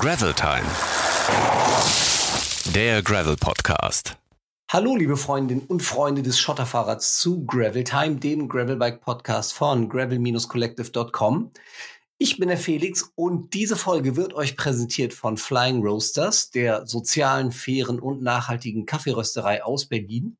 [0.00, 0.64] Gravel Time.
[2.74, 4.16] Der Gravel Podcast.
[4.72, 11.50] Hallo, liebe Freundinnen und Freunde des Schotterfahrrads zu Gravel Time, dem Gravelbike Podcast von gravel-collective.com.
[12.16, 17.52] Ich bin der Felix und diese Folge wird euch präsentiert von Flying Roasters, der sozialen,
[17.52, 20.38] fairen und nachhaltigen Kaffeerösterei aus Berlin.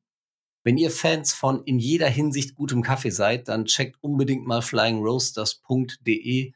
[0.63, 6.51] Wenn ihr Fans von in jeder Hinsicht gutem Kaffee seid, dann checkt unbedingt mal flyingroasters.de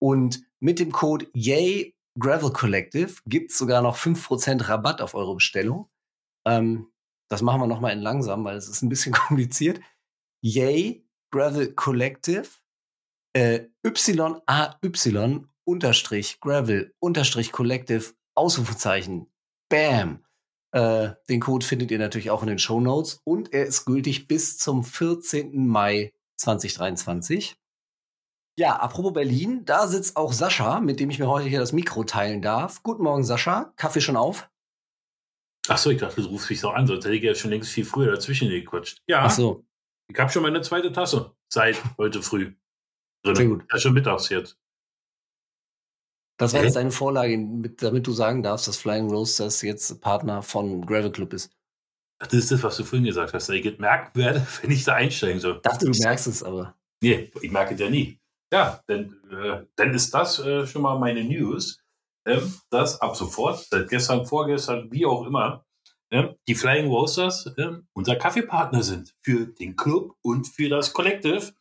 [0.00, 5.88] und mit dem Code YAY Gravel Collective gibt's sogar noch 5% Rabatt auf eure Bestellung.
[6.46, 6.92] Ähm,
[7.30, 9.80] das machen wir nochmal in langsam, weil es ist ein bisschen kompliziert.
[10.42, 12.48] Yay Gravel Collective
[13.32, 19.30] äh, YAY unterstrich Gravel unterstrich Collective Ausrufezeichen.
[19.68, 20.24] Bam.
[20.72, 24.28] Äh, den Code findet ihr natürlich auch in den Show Notes und er ist gültig
[24.28, 25.66] bis zum 14.
[25.66, 27.59] Mai 2023.
[28.60, 32.04] Ja, apropos Berlin, da sitzt auch Sascha, mit dem ich mir heute hier das Mikro
[32.04, 32.82] teilen darf.
[32.82, 33.72] Guten Morgen, Sascha.
[33.76, 34.50] Kaffee schon auf?
[35.68, 37.70] Ach so, ich dachte, du rufst mich so an, sonst hätte ich ja schon längst
[37.70, 39.02] viel früher dazwischen gequatscht.
[39.06, 39.22] Ja.
[39.22, 39.64] Ach so.
[40.12, 42.52] Ich habe schon meine zweite Tasse seit heute früh.
[43.22, 43.34] Drin.
[43.34, 43.64] Sehr gut.
[43.72, 44.58] Ja, schon mittags jetzt.
[46.38, 47.38] Das war jetzt deine Vorlage,
[47.78, 51.50] damit du sagen darfst, dass Flying Roasters jetzt Partner von Gravel Club ist.
[52.18, 53.48] Ach, das ist das, was du vorhin gesagt hast.
[53.48, 55.62] Ich merkt werde, wenn ich da einsteigen soll.
[55.62, 56.76] Dachte, du merkst es aber.
[57.02, 58.19] Nee, ich merke es ja nie.
[58.52, 61.78] Ja, denn, äh, dann ist das äh, schon mal meine News,
[62.26, 65.64] ähm, dass ab sofort, seit gestern, vorgestern, wie auch immer,
[66.10, 71.52] äh, die Flying Roasters ähm, unser Kaffeepartner sind für den Club und für das Collective.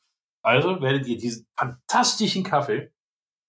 [0.42, 2.92] Also werdet ihr diesen fantastischen Kaffee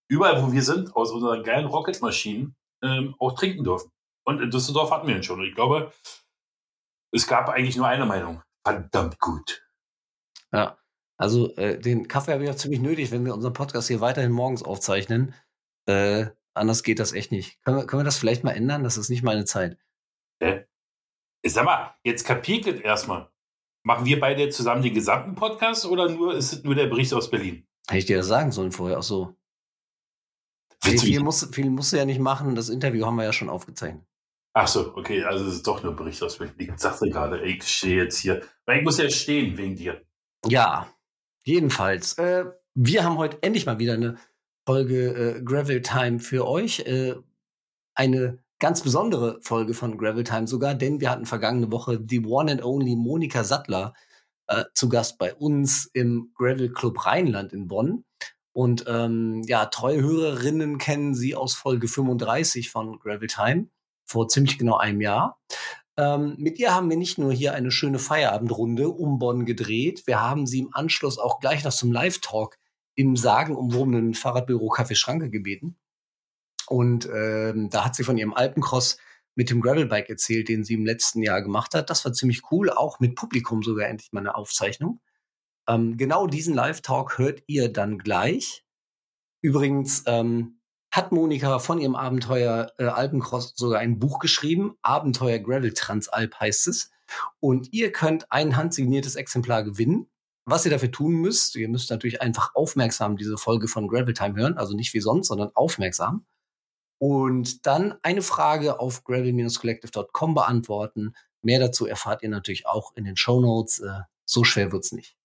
[0.08, 3.90] überall, wo wir sind, aus unseren geilen Rocket-Maschinen ähm, auch trinken dürfen.
[4.24, 5.40] Und in Düsseldorf hatten wir ihn schon.
[5.40, 5.92] Und ich glaube,
[7.12, 8.42] es gab eigentlich nur eine Meinung.
[8.64, 9.66] Verdammt gut.
[10.52, 10.78] Ja,
[11.20, 14.32] also äh, den Kaffee habe ich auch ziemlich nötig, wenn wir unseren Podcast hier weiterhin
[14.32, 15.34] morgens aufzeichnen.
[15.84, 17.62] Äh, anders geht das echt nicht.
[17.62, 18.84] Können wir, können wir das vielleicht mal ändern?
[18.84, 19.76] Das ist nicht meine Zeit.
[20.38, 20.62] Äh?
[21.42, 23.30] Ich sag mal, jetzt kapiert das erstmal.
[23.82, 27.28] Machen wir beide zusammen den gesamten Podcast oder nur ist es nur der Bericht aus
[27.28, 27.66] Berlin?
[27.86, 29.36] Hätte ich dir das sagen sollen vorher auch so.
[30.82, 32.54] Viel, viel, musst, viel musst du ja nicht machen.
[32.54, 34.06] Das Interview haben wir ja schon aufgezeichnet.
[34.54, 35.22] Ach so, okay.
[35.24, 36.72] Also es ist doch nur Bericht aus Berlin.
[36.72, 38.42] Ich sagte gerade, ich stehe jetzt hier.
[38.64, 40.00] Weil ich muss ja stehen wegen dir.
[40.46, 40.88] Ja,
[41.44, 42.14] jedenfalls.
[42.18, 44.16] Äh, wir haben heute endlich mal wieder eine
[44.66, 46.80] Folge äh, Gravel Time für euch.
[46.80, 47.14] Äh,
[47.94, 52.52] eine ganz besondere Folge von Gravel Time sogar, denn wir hatten vergangene Woche die One
[52.52, 53.94] and Only Monika Sattler
[54.46, 58.04] äh, zu Gast bei uns im Gravel Club Rheinland in Bonn.
[58.52, 63.68] Und ähm, ja, treue Hörerinnen kennen sie aus Folge 35 von Gravel Time
[64.04, 65.40] vor ziemlich genau einem Jahr.
[66.00, 70.22] Ähm, mit ihr haben wir nicht nur hier eine schöne Feierabendrunde um Bonn gedreht, wir
[70.22, 72.56] haben sie im Anschluss auch gleich noch zum Live-Talk
[72.94, 75.76] im sagenumwobenen Fahrradbüro Café Schranke gebeten.
[76.66, 78.96] Und ähm, da hat sie von ihrem Alpencross
[79.34, 81.90] mit dem Gravelbike erzählt, den sie im letzten Jahr gemacht hat.
[81.90, 85.00] Das war ziemlich cool, auch mit Publikum sogar endlich mal eine Aufzeichnung.
[85.68, 88.64] Ähm, genau diesen Live-Talk hört ihr dann gleich.
[89.42, 90.59] Übrigens ähm,
[90.90, 94.76] hat Monika von ihrem Abenteuer äh, Alpencross sogar ein Buch geschrieben.
[94.82, 96.90] Abenteuer Gravel Transalp heißt es.
[97.38, 100.08] Und ihr könnt ein handsigniertes Exemplar gewinnen.
[100.46, 104.36] Was ihr dafür tun müsst, ihr müsst natürlich einfach aufmerksam diese Folge von Gravel Time
[104.36, 106.26] hören, also nicht wie sonst, sondern aufmerksam.
[106.98, 111.14] Und dann eine Frage auf gravel-collective.com beantworten.
[111.42, 113.78] Mehr dazu erfahrt ihr natürlich auch in den Show Notes.
[113.78, 115.16] Äh, so schwer wird's nicht.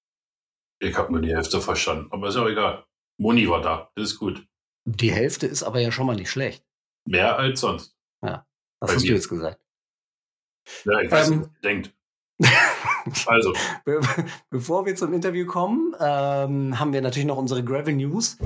[0.79, 2.85] Ich habe nur die Hälfte verstanden, aber ist auch egal.
[3.17, 4.45] Moni war da, das ist gut.
[4.85, 6.63] Die Hälfte ist aber ja schon mal nicht schlecht.
[7.05, 7.95] Mehr als sonst.
[8.23, 8.45] Ja,
[8.79, 9.09] was Bei hast mir.
[9.09, 9.59] du jetzt gesagt?
[10.85, 11.93] Ja, ich weiß ähm, denkt.
[13.27, 13.53] also.
[13.83, 14.01] Be
[14.49, 18.37] bevor wir zum Interview kommen, ähm, haben wir natürlich noch unsere Gravel News.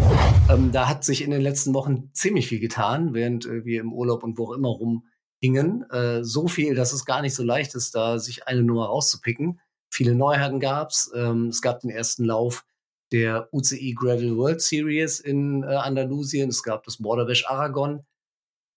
[0.49, 3.91] Ähm, da hat sich in den letzten Wochen ziemlich viel getan, während äh, wir im
[3.91, 5.89] Urlaub und wo auch immer rumhingen.
[5.91, 9.59] Äh, so viel, dass es gar nicht so leicht ist, da sich eine Nummer rauszupicken.
[9.89, 11.11] Viele Neuheiten gab's.
[11.15, 12.63] Ähm, es gab den ersten Lauf
[13.11, 16.49] der UCI Gravel World Series in äh, Andalusien.
[16.49, 18.05] Es gab das Border Bash Aragon.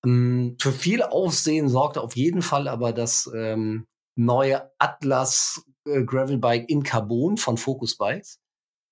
[0.05, 3.87] Ähm, für viel Aufsehen sorgte auf jeden Fall aber das ähm,
[4.17, 8.41] neue Atlas äh, Gravel Bike in Carbon von Focus Bikes,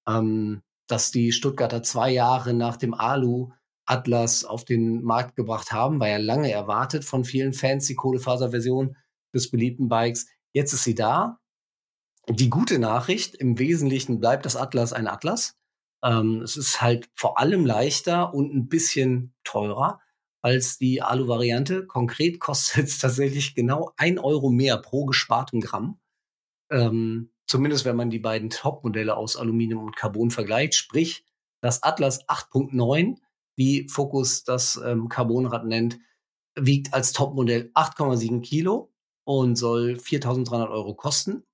[0.09, 3.51] ähm, das die Stuttgarter zwei Jahre nach dem Alu
[3.87, 8.97] Atlas auf den Markt gebracht haben, war ja lange erwartet von vielen Fans, die Kohlefaserversion
[9.35, 10.27] des beliebten Bikes.
[10.53, 11.40] Jetzt ist sie da.
[12.29, 15.57] Die gute Nachricht, im Wesentlichen bleibt das Atlas ein Atlas.
[16.03, 20.01] Ähm, es ist halt vor allem leichter und ein bisschen teurer
[20.43, 21.87] als die Alu-Variante.
[21.87, 25.99] Konkret kostet es tatsächlich genau ein Euro mehr pro gesparten Gramm.
[26.71, 30.75] Ähm, zumindest wenn man die beiden Top-Modelle aus Aluminium und Carbon vergleicht.
[30.75, 31.25] Sprich,
[31.61, 33.19] das Atlas 8.9,
[33.57, 35.99] wie Focus das ähm, Carbonrad nennt,
[36.55, 38.93] wiegt als Topmodell 8,7 Kilo
[39.25, 41.45] und soll 4.300 Euro kosten.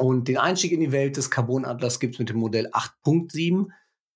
[0.00, 3.66] Und den Einstieg in die Welt des Carbon Atlas gibt es mit dem Modell 8.7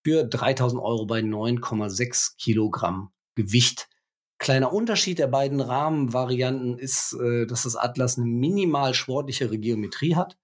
[0.02, 3.90] für 3000 Euro bei 9,6 Kilogramm Gewicht.
[4.38, 10.38] Kleiner Unterschied der beiden Rahmenvarianten ist, äh, dass das Atlas eine minimal sportlichere Geometrie hat.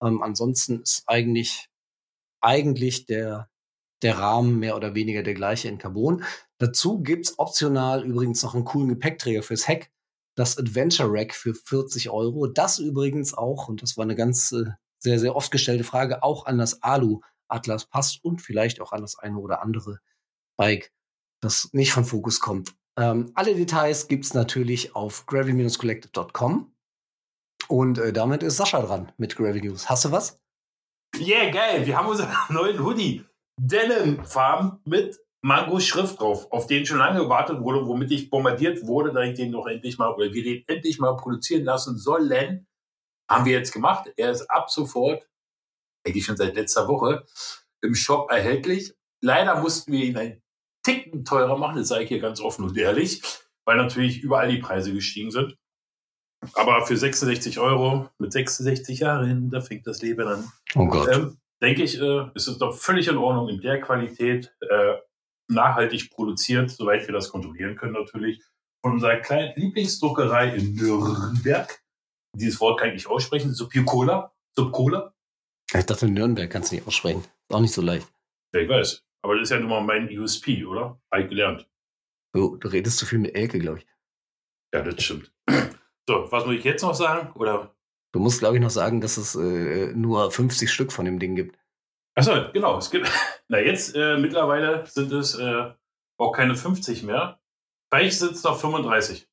[0.00, 1.68] Ähm, ansonsten ist eigentlich,
[2.40, 3.50] eigentlich der,
[4.02, 6.22] der Rahmen mehr oder weniger der gleiche in Carbon.
[6.58, 9.90] Dazu gibt's optional übrigens noch einen coolen Gepäckträger fürs Heck,
[10.36, 12.46] das Adventure Rack für 40 Euro.
[12.46, 14.64] Das übrigens auch, und das war eine ganz äh,
[14.98, 19.00] sehr, sehr oft gestellte Frage, auch an das Alu Atlas passt und vielleicht auch an
[19.00, 20.00] das eine oder andere
[20.56, 20.92] Bike,
[21.40, 22.74] das nicht von Focus kommt.
[22.98, 26.72] Ähm, alle Details gibt's natürlich auf gravel-collected.com.
[27.68, 29.88] Und äh, damit ist Sascha dran mit Gravel News.
[29.88, 30.40] Hast du was?
[31.18, 31.86] Yeah, geil.
[31.86, 33.24] Wir haben unseren neuen Hoodie.
[33.58, 38.84] Denim Farm mit Mango Schrift drauf, auf den schon lange gewartet wurde, womit ich bombardiert
[38.84, 42.66] wurde, da ich den noch endlich mal, oder wir den endlich mal produzieren lassen sollen.
[43.30, 44.12] Haben wir jetzt gemacht.
[44.16, 45.24] Er ist ab sofort,
[46.04, 47.24] eigentlich schon seit letzter Woche,
[47.80, 48.92] im Shop erhältlich.
[49.22, 50.42] Leider mussten wir ihn ein
[50.82, 53.22] Ticken teurer machen, das sage ich hier ganz offen und ehrlich,
[53.64, 55.56] weil natürlich überall die Preise gestiegen sind.
[56.54, 60.50] Aber für 66 Euro mit 66 Jahren, da fängt das Leben an.
[60.74, 61.08] Oh Gott.
[61.12, 64.94] Ähm, denke ich, äh, ist es doch völlig in Ordnung in der Qualität, äh,
[65.48, 68.42] nachhaltig produziert, soweit wir das kontrollieren können natürlich,
[68.82, 71.82] von unserer kleinen Lieblingsdruckerei in Nürnberg.
[72.34, 74.32] Dieses Wort kann ich nicht aussprechen, Subcola.
[74.54, 75.14] Subcola.
[75.74, 77.20] Ich dachte, Nürnberg kannst du nicht aussprechen.
[77.20, 78.08] Ist auch nicht so leicht.
[78.54, 79.04] Ja, ich weiß.
[79.22, 81.00] Aber das ist ja nun mal mein USP, oder?
[81.10, 81.68] Habe ich gelernt.
[82.32, 83.86] Du, du redest zu viel mit Elke, glaube ich.
[84.72, 85.32] Ja, das stimmt.
[86.08, 87.32] So, was muss ich jetzt noch sagen?
[87.34, 87.74] Oder?
[88.12, 91.34] Du musst, glaube ich, noch sagen, dass es äh, nur 50 Stück von dem Ding
[91.34, 91.58] gibt.
[92.16, 92.78] Achso, genau.
[92.78, 93.10] Es gibt,
[93.48, 95.72] na, jetzt äh, mittlerweile sind es äh,
[96.18, 97.40] auch keine 50 mehr.
[97.92, 99.28] Vielleicht sind es noch 35,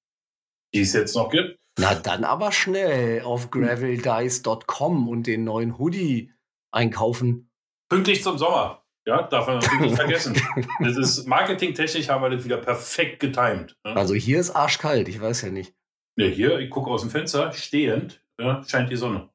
[0.74, 1.58] die es jetzt noch gibt.
[1.80, 6.32] Na, dann aber schnell auf graveldice.com und den neuen Hoodie
[6.72, 7.50] einkaufen.
[7.90, 8.84] Pünktlich zum Sommer.
[9.06, 10.42] Ja, darf man natürlich nicht vergessen.
[10.80, 13.76] Das ist marketingtechnisch haben wir das wieder perfekt getimed.
[13.84, 13.96] Ne?
[13.96, 15.74] Also hier ist arschkalt, ich weiß ja nicht.
[16.16, 19.30] Ja, hier, ich gucke aus dem Fenster, stehend, ja, scheint die Sonne.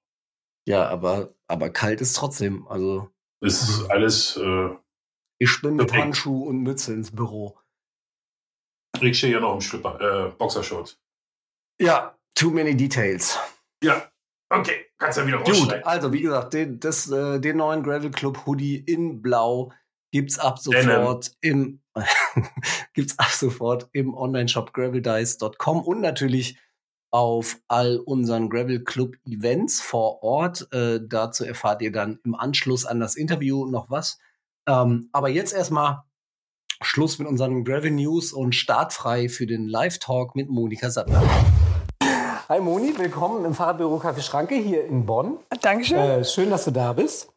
[0.67, 2.67] Ja, aber, aber kalt ist trotzdem.
[2.69, 3.11] Also
[3.41, 4.71] ist alles, äh,
[5.39, 5.93] ich bin mit.
[5.93, 7.59] Handschuh und Mütze ins Büro.
[9.01, 10.99] ich stehe hier noch im Schlipper, äh, Boxershorts.
[11.81, 13.39] Ja, too many details.
[13.83, 14.11] Ja,
[14.51, 15.85] okay, kannst ja wieder Gut, rausschneiden.
[15.85, 19.73] also wie gesagt, den, das, äh, den neuen Gravel Club Hoodie in Blau
[20.11, 21.81] gibt's ab sofort im
[22.95, 26.59] gibt's ab sofort im Online-Shop graveldice.com und natürlich
[27.11, 30.69] auf all unseren Gravel Club Events vor Ort.
[30.73, 34.19] Äh, dazu erfahrt ihr dann im Anschluss an das Interview noch was.
[34.69, 36.03] Ähm, aber jetzt erstmal
[36.81, 41.23] Schluss mit unseren Gravel News und startfrei für den Live-Talk mit Monika Sattler.
[42.49, 45.39] Hi Moni, willkommen im Fahrradbüro Kaffee Schranke hier in Bonn.
[45.61, 45.99] Dankeschön.
[45.99, 47.31] Äh, schön, dass du da bist.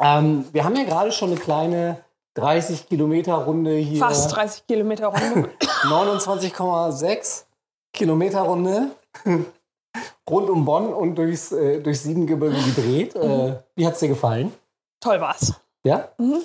[0.00, 2.04] Ähm, wir haben ja gerade schon eine kleine
[2.34, 3.98] 30 Kilometer Runde hier.
[3.98, 5.50] Fast 30 Kilometer Runde.
[5.84, 7.44] 29,6
[7.96, 8.90] Kilometer Runde
[10.30, 13.16] rund um Bonn und durchs, äh, durchs Siebengebirge gedreht.
[13.16, 14.52] Äh, wie hat's dir gefallen?
[15.00, 15.54] Toll war's.
[15.84, 16.08] Ja?
[16.18, 16.42] Mhm.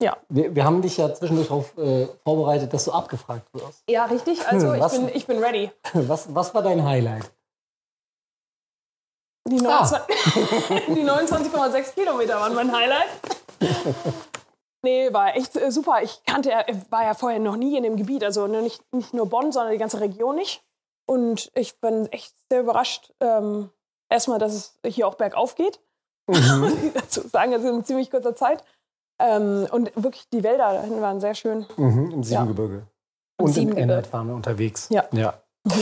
[0.00, 0.16] Ja.
[0.28, 3.82] Wir, wir haben dich ja zwischendurch darauf äh, vorbereitet, dass du abgefragt wirst.
[3.88, 4.46] Ja, richtig.
[4.46, 4.92] Also ich Was?
[4.92, 5.70] bin, ich bin ready.
[5.92, 7.30] Was, was war dein Highlight?
[9.48, 9.90] Die Ah.
[10.86, 13.08] 19 die 29,6 Kilometer waren mein Highlight.
[14.82, 16.02] Nee, war echt äh, super.
[16.02, 16.50] Ich kannte,
[16.90, 18.22] war ja vorher noch nie in dem Gebiet.
[18.22, 20.62] Also nicht, nicht nur Bonn, sondern die ganze Region nicht.
[21.08, 23.14] Und ich bin echt sehr überrascht.
[23.20, 23.70] Ähm,
[24.10, 25.80] erstmal, dass es hier auch bergauf geht.
[26.30, 26.60] Mhm.
[26.60, 28.62] muss ich dazu sagen, also in ziemlich kurzer Zeit.
[29.18, 31.64] Ähm, und wirklich die Wälder da hinten waren sehr schön.
[31.78, 32.86] Mhm, Im Siebengebirge.
[33.38, 33.92] Im Und Siebengebirge.
[33.92, 34.88] Ennert waren wir unterwegs.
[34.90, 35.04] Ja.
[35.12, 35.40] ja.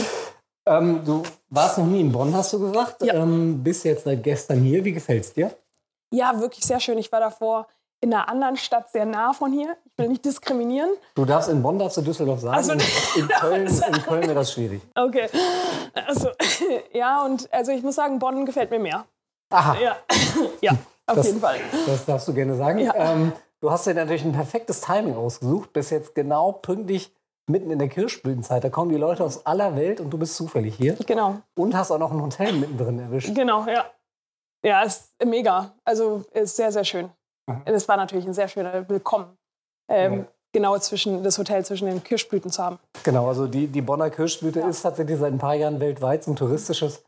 [0.67, 3.01] Ähm, du warst noch nie in Bonn, hast du gesagt.
[3.01, 3.13] Ja.
[3.13, 4.83] Ähm, bist jetzt seit gestern hier.
[4.83, 5.55] Wie gefällt's dir?
[6.11, 6.97] Ja, wirklich sehr schön.
[6.97, 7.67] Ich war davor
[7.99, 9.75] in einer anderen Stadt sehr nah von hier.
[9.85, 10.89] Ich will nicht diskriminieren.
[11.15, 12.55] Du darfst in Bonn, darfst du Düsseldorf sagen.
[12.57, 14.81] Also- in, Köln, in Köln wäre das schwierig.
[14.95, 15.27] Okay.
[16.07, 16.29] Also,
[16.93, 19.05] ja, und also ich muss sagen, Bonn gefällt mir mehr.
[19.49, 19.95] Aha, Ja,
[20.61, 20.71] ja
[21.07, 21.59] auf Das- jeden Fall.
[21.87, 22.79] das darfst du gerne sagen.
[22.79, 22.93] Ja.
[22.95, 25.73] Ähm, du hast dir natürlich ein perfektes Timing ausgesucht.
[25.73, 27.11] Bist jetzt genau pünktlich
[27.49, 28.63] mitten in der Kirschblütenzeit.
[28.63, 30.95] Da kommen die Leute aus aller Welt und du bist zufällig hier.
[31.07, 33.33] Genau, Und hast auch noch ein Hotel mittendrin erwischt.
[33.33, 33.85] genau, ja.
[34.65, 35.71] Ja, ist mega.
[35.85, 37.09] Also ist sehr, sehr schön.
[37.47, 37.61] Mhm.
[37.65, 39.37] Es war natürlich ein sehr schöner Willkommen.
[39.89, 40.25] Ähm, Ja.
[40.53, 42.79] Genau zwischen das Hotel zwischen den Kirschblüten zu haben.
[43.03, 46.35] Genau, also die, die Bonner Kirschblüte ist tatsächlich seit ein paar Jahren weltweit so ein
[46.35, 47.03] touristisches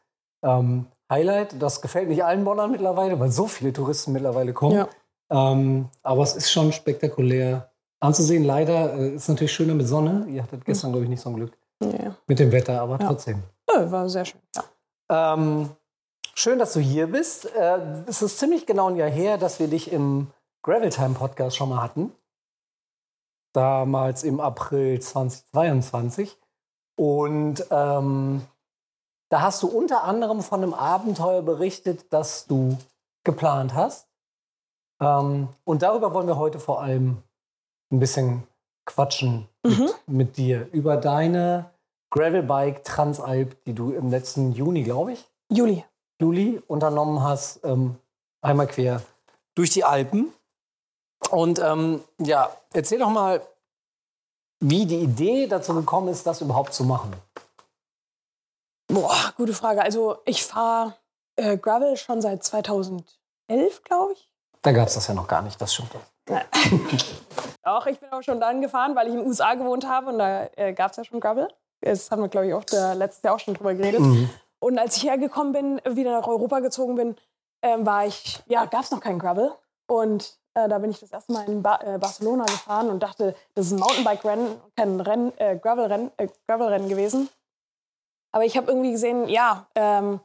[0.45, 1.59] ähm, Highlight.
[1.59, 4.75] Das gefällt nicht allen Bonnern mittlerweile, weil so viele Touristen mittlerweile kommen.
[4.75, 4.89] Ja.
[5.31, 8.43] Ähm, aber es ist schon spektakulär anzusehen.
[8.43, 10.27] Leider äh, ist natürlich schöner mit Sonne.
[10.29, 12.15] Ihr hattet gestern, glaube ich, nicht so ein Glück Ja.
[12.27, 13.07] mit dem Wetter, aber Ja.
[13.07, 13.41] trotzdem.
[13.73, 14.41] Ja, war sehr schön.
[15.09, 15.33] Ja.
[15.33, 15.69] Ähm,
[16.39, 17.45] schön, dass du hier bist.
[17.53, 20.27] Äh, es ist ziemlich genau ein Jahr her, dass wir dich im
[20.63, 22.13] Gravel Time Podcast schon mal hatten.
[23.53, 26.37] Damals im April 2022.
[26.97, 28.41] Und ähm,
[29.29, 32.77] da hast du unter anderem von einem Abenteuer berichtet, das du
[33.25, 34.07] geplant hast.
[35.01, 37.21] Ähm, und darüber wollen wir heute vor allem
[37.91, 38.43] ein bisschen
[38.85, 39.89] quatschen mit, Mhm.
[40.07, 40.67] mit dir.
[40.71, 41.71] Über deine
[42.11, 45.83] Gravelbike Transalp, die du im letzten Juni, glaube ich, Juli.
[46.19, 47.97] Juli unternommen hast, ähm,
[48.41, 49.01] einmal quer
[49.55, 50.33] durch die Alpen.
[51.31, 53.41] Und ähm, ja, erzähl doch mal,
[54.61, 57.13] wie die Idee dazu gekommen ist, das überhaupt zu machen.
[58.87, 59.81] Boah, gute Frage.
[59.81, 60.95] Also ich fahre
[61.35, 63.03] äh, Gravel schon seit 2011,
[63.83, 64.29] glaube ich.
[64.61, 65.91] Da gab es das ja noch gar nicht, das stimmt.
[67.63, 70.19] Auch ich bin auch schon dann gefahren, weil ich in den USA gewohnt habe und
[70.19, 71.47] da äh, gab es ja schon Gravel.
[71.81, 74.01] Das haben wir, glaube ich, auch letztes Jahr auch schon drüber geredet.
[74.01, 74.29] Mhm.
[74.59, 77.15] Und als ich hergekommen bin, wieder nach Europa gezogen bin,
[77.61, 79.51] ähm, war ich, ja, gab es noch kein Gravel.
[79.87, 83.35] Und äh, da bin ich das erste Mal in ba äh, Barcelona gefahren und dachte,
[83.55, 87.29] das ist ein Mountainbike-Rennen, kein Renn, äh, Gravel-Rennen äh, Gravel gewesen.
[88.31, 90.19] Aber ich habe irgendwie gesehen, ja, ähm,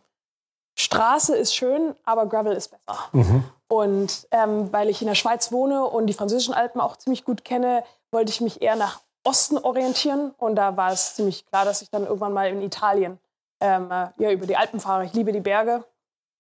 [0.77, 2.99] Straße ist schön, aber Gravel ist besser.
[3.13, 3.45] Mhm.
[3.69, 7.45] Und ähm, weil ich in der Schweiz wohne und die französischen Alpen auch ziemlich gut
[7.45, 10.33] kenne, wollte ich mich eher nach Osten orientieren.
[10.37, 13.19] Und da war es ziemlich klar, dass ich dann irgendwann mal in Italien
[13.61, 15.05] ähm, äh, ja, über die Alpen fahre.
[15.05, 15.85] Ich liebe die Berge.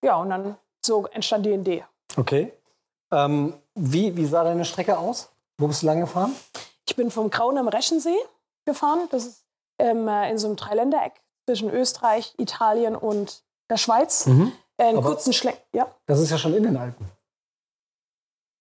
[0.02, 1.84] Ja, und dann so entstand die Idee.
[2.16, 2.52] Okay.
[3.12, 5.30] Ähm, wie, wie sah deine Strecke aus?
[5.58, 6.34] Wo bist du lang gefahren?
[6.86, 8.16] Ich bin vom Grauen am Reschensee
[8.66, 9.08] gefahren.
[9.10, 9.44] Das ist
[9.78, 11.14] ähm, äh, in so einem Dreiländereck
[11.46, 14.26] zwischen Österreich, Italien und der Schweiz.
[14.26, 14.52] Mhm.
[14.76, 15.58] Äh, einen Aber- kurzen Schlenk.
[15.72, 15.88] Ja.
[16.06, 17.08] Das ist ja schon in den Alpen.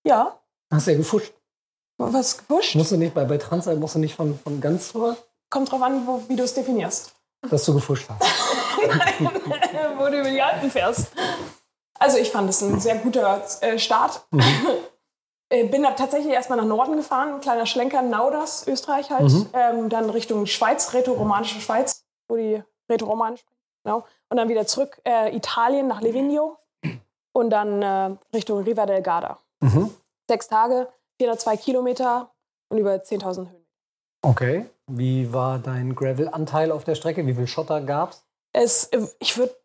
[0.05, 0.39] Ja.
[0.72, 1.33] Hast du ja gefuscht.
[1.98, 2.75] Was gepusht?
[2.75, 5.15] Musst du nicht, bei, bei Transalp musst du nicht von, von ganz rüber,
[5.50, 7.13] Kommt drauf an, wo, wie du es definierst.
[7.50, 8.21] Dass du gefuscht hast.
[9.97, 11.12] wo du über die Alpen fährst.
[12.00, 14.25] Also ich fand es ein sehr guter äh, Start.
[15.50, 19.31] Äh, Bin da tatsächlich erstmal nach Norden gefahren, ein kleiner Schlenker, Nauders, Österreich halt.
[19.31, 19.50] Mhm.
[19.53, 23.57] Ähm, dann Richtung Schweiz, rätoromanische Schweiz, wo die rätoromanisch sprechen.
[23.83, 24.05] Genau.
[24.29, 26.57] Und dann wieder zurück äh, Italien nach Livigno
[27.33, 29.38] und dann äh, Richtung Riva del Garda.
[29.59, 29.93] Mhm.
[30.27, 30.88] Sechs Tage,
[31.19, 32.31] 402 Kilometer
[32.69, 33.65] und über 10.000 Höhen.
[34.21, 34.65] Okay.
[34.87, 37.25] Wie war dein Gravel-Anteil auf der Strecke?
[37.25, 38.23] Wie viel Schotter gab's?
[38.53, 39.55] Es, äh, ich würde,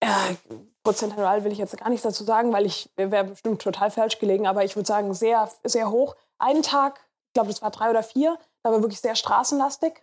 [0.00, 0.34] äh,
[0.82, 4.46] prozentual will ich jetzt gar nichts dazu sagen, weil ich wäre bestimmt total falsch gelegen,
[4.46, 6.16] aber ich würde sagen, sehr, sehr hoch.
[6.38, 10.02] Einen Tag, ich glaube, das war drei oder vier, da war wirklich sehr straßenlastig,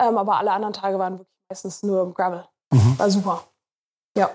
[0.00, 2.44] ähm, aber alle anderen Tage waren wirklich meistens nur Gravel.
[2.72, 2.98] Mhm.
[2.98, 3.44] War super.
[4.16, 4.30] Ja.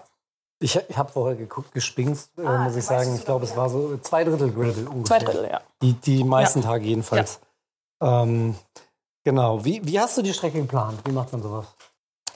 [0.61, 3.15] Ich, ich habe vorher geguckt, gespingst, äh, Ah, muss ich sagen.
[3.15, 5.19] Ich glaube, es war so zwei Drittel Gravel ungefähr.
[5.19, 5.61] Zwei Drittel, ja.
[5.81, 7.39] Die, die meisten Tage jedenfalls.
[8.01, 8.55] Ähm,
[9.29, 9.63] genau.
[9.63, 10.99] Wie, wie hast du die Strecke geplant?
[11.05, 11.67] Wie macht man sowas?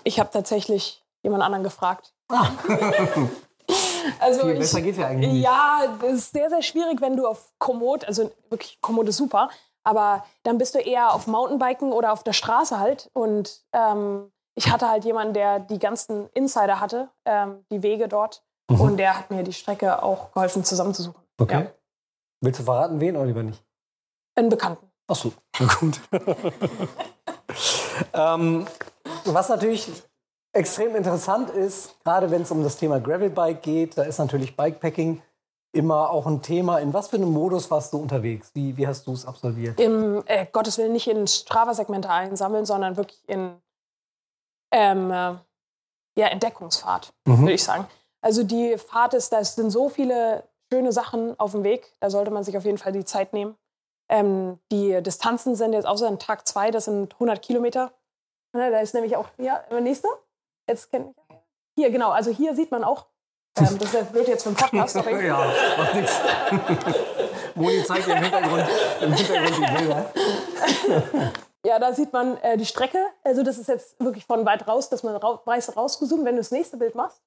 [0.03, 2.13] Ich habe tatsächlich jemand anderen gefragt.
[2.29, 2.50] Ah.
[4.19, 5.43] also Viel ich, besser geht's ja eigentlich nicht.
[5.43, 9.50] Ja, das ist sehr, sehr schwierig, wenn du auf Komoot, also wirklich Komoot ist super,
[9.83, 13.09] aber dann bist du eher auf Mountainbiken oder auf der Straße halt.
[13.13, 18.43] Und ähm, ich hatte halt jemanden, der die ganzen Insider hatte, ähm, die Wege dort.
[18.69, 18.81] Mhm.
[18.81, 21.21] Und der hat mir die Strecke auch geholfen zusammenzusuchen.
[21.39, 21.63] Okay.
[21.63, 21.71] Ja.
[22.41, 23.63] Willst du verraten, wen oder lieber nicht?
[24.35, 24.92] Einen Bekannten.
[25.07, 26.00] Ach so, na gut.
[28.13, 28.65] ähm,
[29.25, 29.91] was natürlich
[30.53, 35.22] extrem interessant ist, gerade wenn es um das Thema Gravelbike geht, da ist natürlich Bikepacking
[35.74, 36.77] immer auch ein Thema.
[36.77, 38.51] In was für einem Modus warst du unterwegs?
[38.53, 39.79] Wie, wie hast du es absolviert?
[39.79, 43.55] Im äh, Gottes Willen nicht in Strava-Segmente einsammeln, sondern wirklich in
[44.72, 45.36] ähm, äh,
[46.15, 47.39] ja, Entdeckungsfahrt, Mhm.
[47.41, 47.88] würde ich sagen.
[48.22, 52.31] Also die Fahrt ist, da sind so viele schöne Sachen auf dem Weg, da sollte
[52.31, 53.55] man sich auf jeden Fall die Zeit nehmen.
[54.13, 57.91] Ähm, die Distanzen sind jetzt außer an Tag zwei, das sind 100 Kilometer.
[58.55, 60.08] Ja, Da ist nämlich auch, ja, der nächste.
[60.70, 61.39] Jetzt kennt mich.
[61.75, 63.08] Hier, genau, also hier sieht man auch,
[63.58, 66.20] ähm, das ist ja blöd jetzt den Podcast, aber ja, macht nichts.
[67.55, 68.65] Moni zeigt im Hintergrund,
[69.01, 70.13] im Hintergrund die Bilder.
[71.65, 72.98] Ja, da sieht man äh, die Strecke.
[73.24, 76.25] Also das ist jetzt wirklich von weit raus, dass man rau weiß rausgezoomt.
[76.25, 77.22] Wenn du das nächste Bild machst,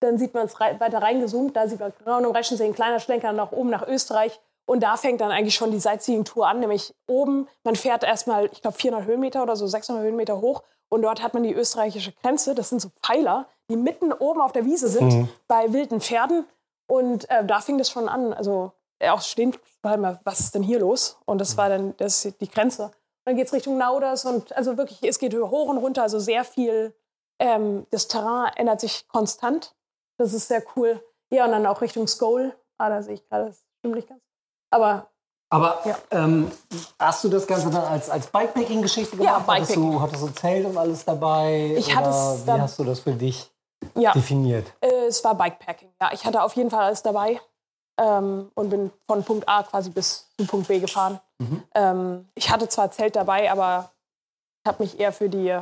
[0.00, 1.54] dann sieht man es rei weiter reingezoomt.
[1.54, 4.40] Da sieht man genau im Reschensee ein kleiner Schlenker nach oben nach Österreich.
[4.66, 7.48] Und da fängt dann eigentlich schon die Sightseeing-Tour an, nämlich oben.
[7.64, 10.62] Man fährt erstmal, ich glaube, 400 Höhenmeter oder so 600 Höhenmeter hoch.
[10.88, 12.54] Und dort hat man die österreichische Grenze.
[12.54, 15.28] Das sind so Pfeiler, die mitten oben auf der Wiese sind, Mhm.
[15.48, 16.46] bei wilden Pferden.
[16.86, 18.32] Und äh, da fing das schon an.
[18.32, 21.18] Also äh, auch stehen, was ist denn hier los?
[21.26, 22.90] Und das war dann das die Grenze.
[23.26, 26.44] Dann geht es Richtung Nauders und also wirklich, es geht hoch und runter, also sehr
[26.44, 26.94] viel.
[27.38, 29.74] Ähm, das Terrain ändert sich konstant.
[30.18, 31.02] Das ist sehr cool.
[31.30, 32.54] Ja, und dann auch Richtung Skoll.
[32.78, 34.22] Ah, da sehe ich gerade, das stimmt nicht ganz.
[34.74, 35.06] Aber
[35.50, 35.96] Aber Ja.
[36.10, 36.50] ähm,
[36.98, 39.46] hast du das Ganze dann als, als Bikepacking-Geschichte Ja, gemacht?
[39.48, 39.92] hattest, Bikepacking.
[39.92, 41.74] du, hattest du Zelt und alles dabei?
[41.76, 43.50] Ich hatte es Wie hast du das für dich
[43.94, 44.66] Ja, definiert?
[44.80, 45.90] äh, es war Bikepacking.
[46.00, 47.40] Ja, ich hatte auf jeden Fall alles dabei
[47.98, 51.20] ähm, und bin von Punkt A quasi bis zu Punkt B gefahren.
[51.38, 51.62] Mhm.
[51.74, 53.90] Ähm, ich hatte zwar Zelt dabei, aber
[54.64, 55.56] ich habe mich eher für die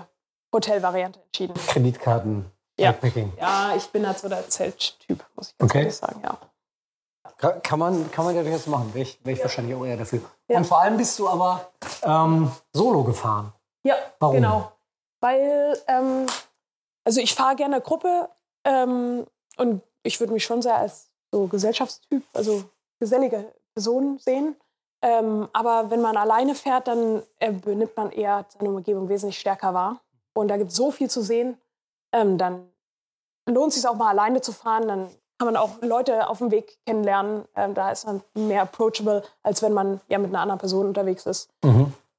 [0.55, 1.55] Hotelvariante entschieden.
[1.67, 2.93] Kreditkarten, Ja.
[2.93, 3.33] Bikepacking.
[3.39, 5.79] Ja, ich bin halt so der Zelttyp, muss ich ganz Okay.
[5.81, 6.21] ehrlich sagen.
[6.25, 6.39] Ja.
[7.43, 8.95] Ka- Kann man, kann man ja durchaus machen.
[8.95, 10.21] Wäre ich, wär ich wahrscheinlich auch eher dafür.
[10.49, 10.59] Ja.
[10.59, 11.73] Und vor allem bist du aber
[12.05, 13.53] ähm, solo gefahren.
[13.85, 14.37] Ja, Warum?
[14.37, 14.71] genau.
[15.21, 16.27] Weil, ähm,
[17.05, 18.29] also ich fahre gerne Gruppe
[18.65, 22.63] ähm, und ich würde mich schon sehr als so Gesellschaftstyp, also
[23.01, 24.55] gesellige Person sehen.
[25.03, 29.75] Ähm, aber wenn man alleine fährt, dann äh, benimmt man eher seine Umgebung wesentlich stärker
[29.75, 30.01] wahr.
[30.35, 31.61] Und da gibt es so viel zu sehen,
[32.13, 32.69] ähm, dann
[33.49, 34.87] lohnt es sich auch mal alleine zu fahren.
[34.87, 35.11] Dann
[35.43, 37.45] kann man auch Leute auf dem Weg kennenlernen.
[37.57, 41.27] Ähm, da ist man mehr approachable, als wenn man ja mit einer anderen Person unterwegs
[41.27, 41.51] ist.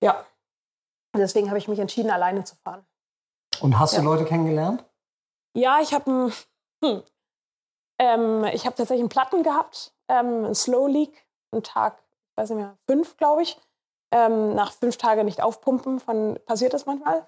[0.01, 0.25] Ja.
[1.13, 2.85] Und deswegen habe ich mich entschieden, alleine zu fahren.
[3.61, 3.99] Und hast Ja.
[3.99, 4.83] du Leute kennengelernt?
[5.53, 6.33] Ja, ich habe
[6.83, 7.03] hm,
[7.97, 12.03] ähm, ich habe tatsächlich einen Platten gehabt, ähm, einen Slow Leak, einen Tag,
[12.35, 13.57] weiß nicht mehr, fünf, glaube ich.
[14.11, 17.25] Ähm, nach fünf Tagen nicht aufpumpen, von, passiert das manchmal.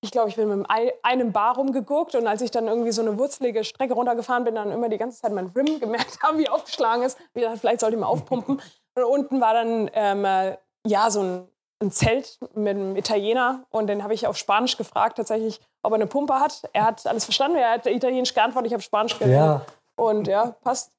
[0.00, 0.66] Ich glaube, ich bin mit
[1.02, 4.70] einem- Bar rumgeguckt und als ich dann irgendwie so eine wurzelige Strecke runtergefahren bin, dann
[4.70, 7.18] immer die ganze Zeit mein Rim gemerkt habe, wie aufgeschlagen ist.
[7.34, 8.60] Wie gesagt, vielleicht sollte ich mal aufpumpen.
[8.94, 11.48] Und unten war dann ähm, äh, ja so ein,
[11.80, 15.96] ein Zelt mit einem Italiener und den habe ich auf Spanisch gefragt, tatsächlich, ob er
[15.96, 16.68] eine Pumpe hat.
[16.72, 19.36] Er hat alles verstanden, er hat Italienisch geantwortet, ich habe Spanisch geredet.
[19.36, 19.62] Ja.
[19.94, 20.90] Und ja, passt.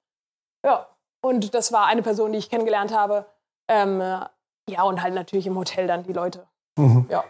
[0.66, 0.88] Ja.
[1.22, 3.26] Und das war eine Person, die ich kennengelernt habe.
[3.68, 4.20] Ähm, äh,
[4.70, 6.48] ja, und halt natürlich im Hotel dann die Leute.
[6.78, 7.08] Mhm.
[7.10, 7.26] Ja.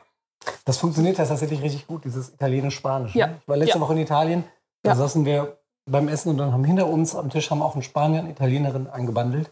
[0.66, 3.16] Das funktioniert tatsächlich richtig gut, dieses Italienisch-Spanisch.
[3.16, 3.28] Ja.
[3.28, 3.38] Ne?
[3.42, 3.82] Ich war letzte Ja.
[3.82, 4.44] Woche in Italien,
[4.84, 4.96] da Ja.
[4.96, 5.58] saßen wir
[5.90, 8.88] beim Essen und dann haben hinter uns am Tisch haben auch ein Spanier, eine Italienerin
[8.88, 9.52] eingebandelt.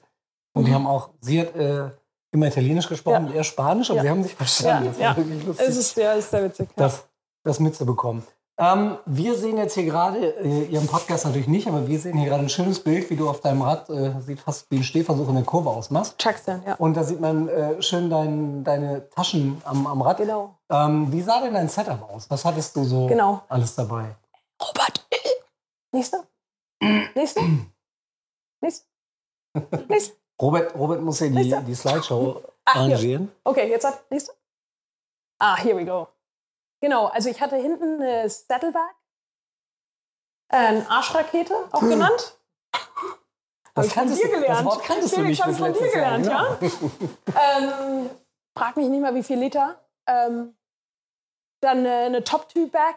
[0.53, 0.75] Und die Mhm.
[0.75, 1.89] haben auch, sie hat äh,
[2.31, 3.29] immer Italienisch gesprochen Ja.
[3.31, 4.93] und er Spanisch, aber sie haben sich verstanden.
[4.99, 6.69] Ja, das war wirklich lustig, Es ist, ja, ist sehr witzig.
[6.75, 7.07] Das,
[7.43, 8.23] das mitzubekommen.
[8.59, 12.29] Ähm, wir sehen jetzt hier gerade, äh, Ihren Podcast natürlich nicht, aber wir sehen hier
[12.29, 15.29] gerade ein schönes Bild, wie du auf deinem Rad, äh, sieht fast wie ein Stehversuch
[15.29, 16.17] in der Kurve ausmachst.
[16.17, 16.73] Chucks dann, ja.
[16.75, 20.17] Und da sieht man äh, schön dein, deine Taschen am, am Rad.
[20.17, 20.55] Genau.
[20.71, 22.29] Ähm, wie sah denn dein Setup aus?
[22.31, 23.43] Was hattest du so Genau.
[23.47, 24.15] alles dabei?
[24.59, 25.05] Robert.
[25.91, 26.23] Nächster.
[27.15, 27.41] Nächster.
[28.61, 28.85] Nächster.
[29.87, 30.15] Nächster.
[30.41, 32.81] Robert, Robert muss ja die, die Slideshow Ach, hier.
[32.81, 33.31] arrangieren.
[33.43, 34.33] Okay, jetzt hat nächster.
[35.39, 36.07] Ah, here we go.
[36.81, 38.81] Genau, also ich hatte hinten eine Saddleback,
[40.49, 41.89] äh, eine Arschrakete auch Hm.
[41.89, 42.37] genannt.
[43.75, 44.47] Hab ich von dir gelernt.
[44.49, 46.17] Das Wort kanntest du nicht bis ich von dir letztes Jahr.
[46.19, 47.39] gelernt, genau.
[47.39, 48.09] Ähm,
[48.57, 49.79] frag mich nicht mal, wie viel Liter.
[50.07, 50.55] Ähm,
[51.61, 52.95] dann äh, eine Top-Two-Bag,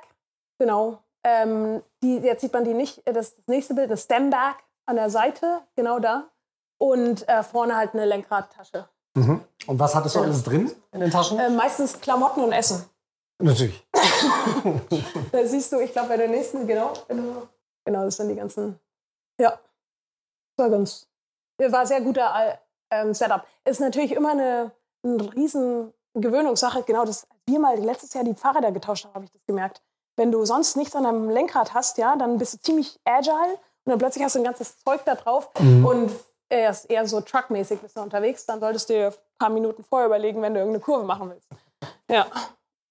[0.58, 1.02] genau.
[1.24, 3.02] Ähm, die, jetzt sieht man die nicht.
[3.06, 6.30] Das, das nächste Bild, eine Stem-Bag an der Seite, genau da.
[6.78, 8.88] Und äh, vorne halt eine Lenkradtasche.
[9.14, 9.44] Mhm.
[9.66, 10.24] Und was hattest du Ja.
[10.26, 11.38] alles drin in den Taschen?
[11.38, 12.88] Äh, meistens Klamotten und Essen.
[13.40, 13.86] Natürlich.
[15.32, 17.48] Da siehst du, ich glaube, bei der nächsten, genau, genau,
[17.84, 18.78] genau, das sind die ganzen.
[19.40, 19.58] Ja,
[20.56, 21.06] war ganz.
[21.58, 22.56] War sehr guter äh,
[22.90, 23.44] ähm, Setup.
[23.64, 24.70] Ist natürlich immer eine,
[25.02, 26.82] eine riesen Gewöhnungssache.
[26.82, 29.82] Genau, das, als wir mal letztes Jahr die Fahrräder getauscht haben, habe ich das gemerkt.
[30.16, 33.90] Wenn du sonst nichts an deinem Lenkrad hast, ja, dann bist du ziemlich agile und
[33.90, 35.84] dann plötzlich hast du ein ganzes Zeug da drauf Mhm.
[35.86, 36.12] und
[36.50, 39.84] er ist eher so truckmäßig bist du unterwegs, dann solltest du dir ein paar Minuten
[39.84, 41.48] vorher überlegen, wenn du irgendeine Kurve machen willst.
[42.10, 42.26] Ja.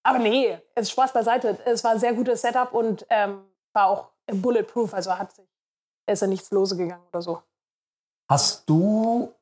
[0.10, 1.60] Aber nee, es ist Spaß beiseite.
[1.66, 3.44] Es war ein sehr gutes Setup und ähm,
[3.74, 5.46] war auch bulletproof, also hat sich,
[6.10, 7.44] ist ja nichts lose gegangen oder so.
[8.28, 9.36] Hast du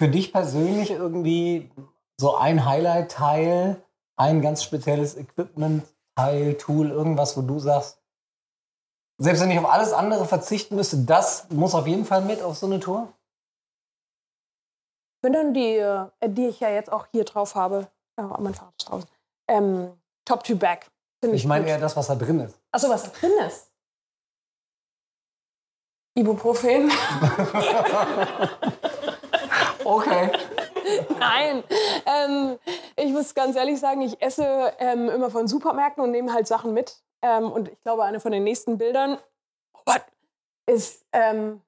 [0.00, 1.70] für dich persönlich irgendwie
[2.18, 3.82] so ein Highlight-Teil,
[4.18, 8.00] ein ganz spezielles Equipment-Teil, Tool, irgendwas, wo du sagst,
[9.18, 12.56] selbst wenn ich auf alles andere verzichten müsste, das muss auf jeden Fall mit auf
[12.56, 13.12] so eine Tour?
[15.20, 18.74] Wenn dann die, äh, die ich ja jetzt auch hier drauf habe, ja, mein Fahrrad
[18.78, 19.10] ist draußen,
[19.48, 19.92] ähm,
[20.26, 20.86] Top to Back.
[21.20, 22.58] Finde ich, Ich meine eher das, was da drin ist.
[22.70, 23.70] Achso, was da drin ist.
[26.14, 26.90] Ibuprofen.
[29.86, 30.32] Okay.
[31.20, 31.62] Nein,
[32.06, 32.58] ähm,
[32.96, 36.74] ich muss ganz ehrlich sagen, ich esse ähm, immer von Supermärkten und nehme halt Sachen
[36.74, 37.00] mit.
[37.22, 39.18] Ähm, und ich glaube, eine von den nächsten Bildern
[39.84, 40.02] what,
[40.66, 41.62] ist, ähm,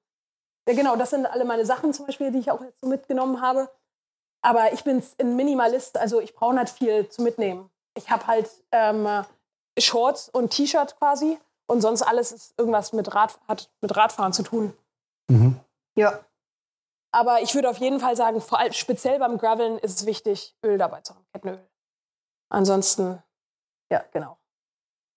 [0.67, 3.41] ja genau, das sind alle meine Sachen zum Beispiel, die ich auch jetzt so mitgenommen
[3.41, 3.69] habe.
[4.41, 7.69] Aber ich bin ein Minimalist, also ich brauche nicht viel zu mitnehmen.
[7.95, 9.25] Ich habe halt ähm,
[9.77, 14.43] Shorts und T-Shirt quasi und sonst alles ist irgendwas mit Rad, hat mit Radfahren zu
[14.43, 14.75] tun.
[15.29, 15.59] Mhm.
[15.95, 16.19] Ja.
[17.11, 20.55] Aber ich würde auf jeden Fall sagen, vor allem speziell beim Graveln ist es wichtig,
[20.63, 21.67] Öl dabei zu haben, Kettenöl.
[22.51, 23.21] Ansonsten,
[23.91, 24.37] ja, genau.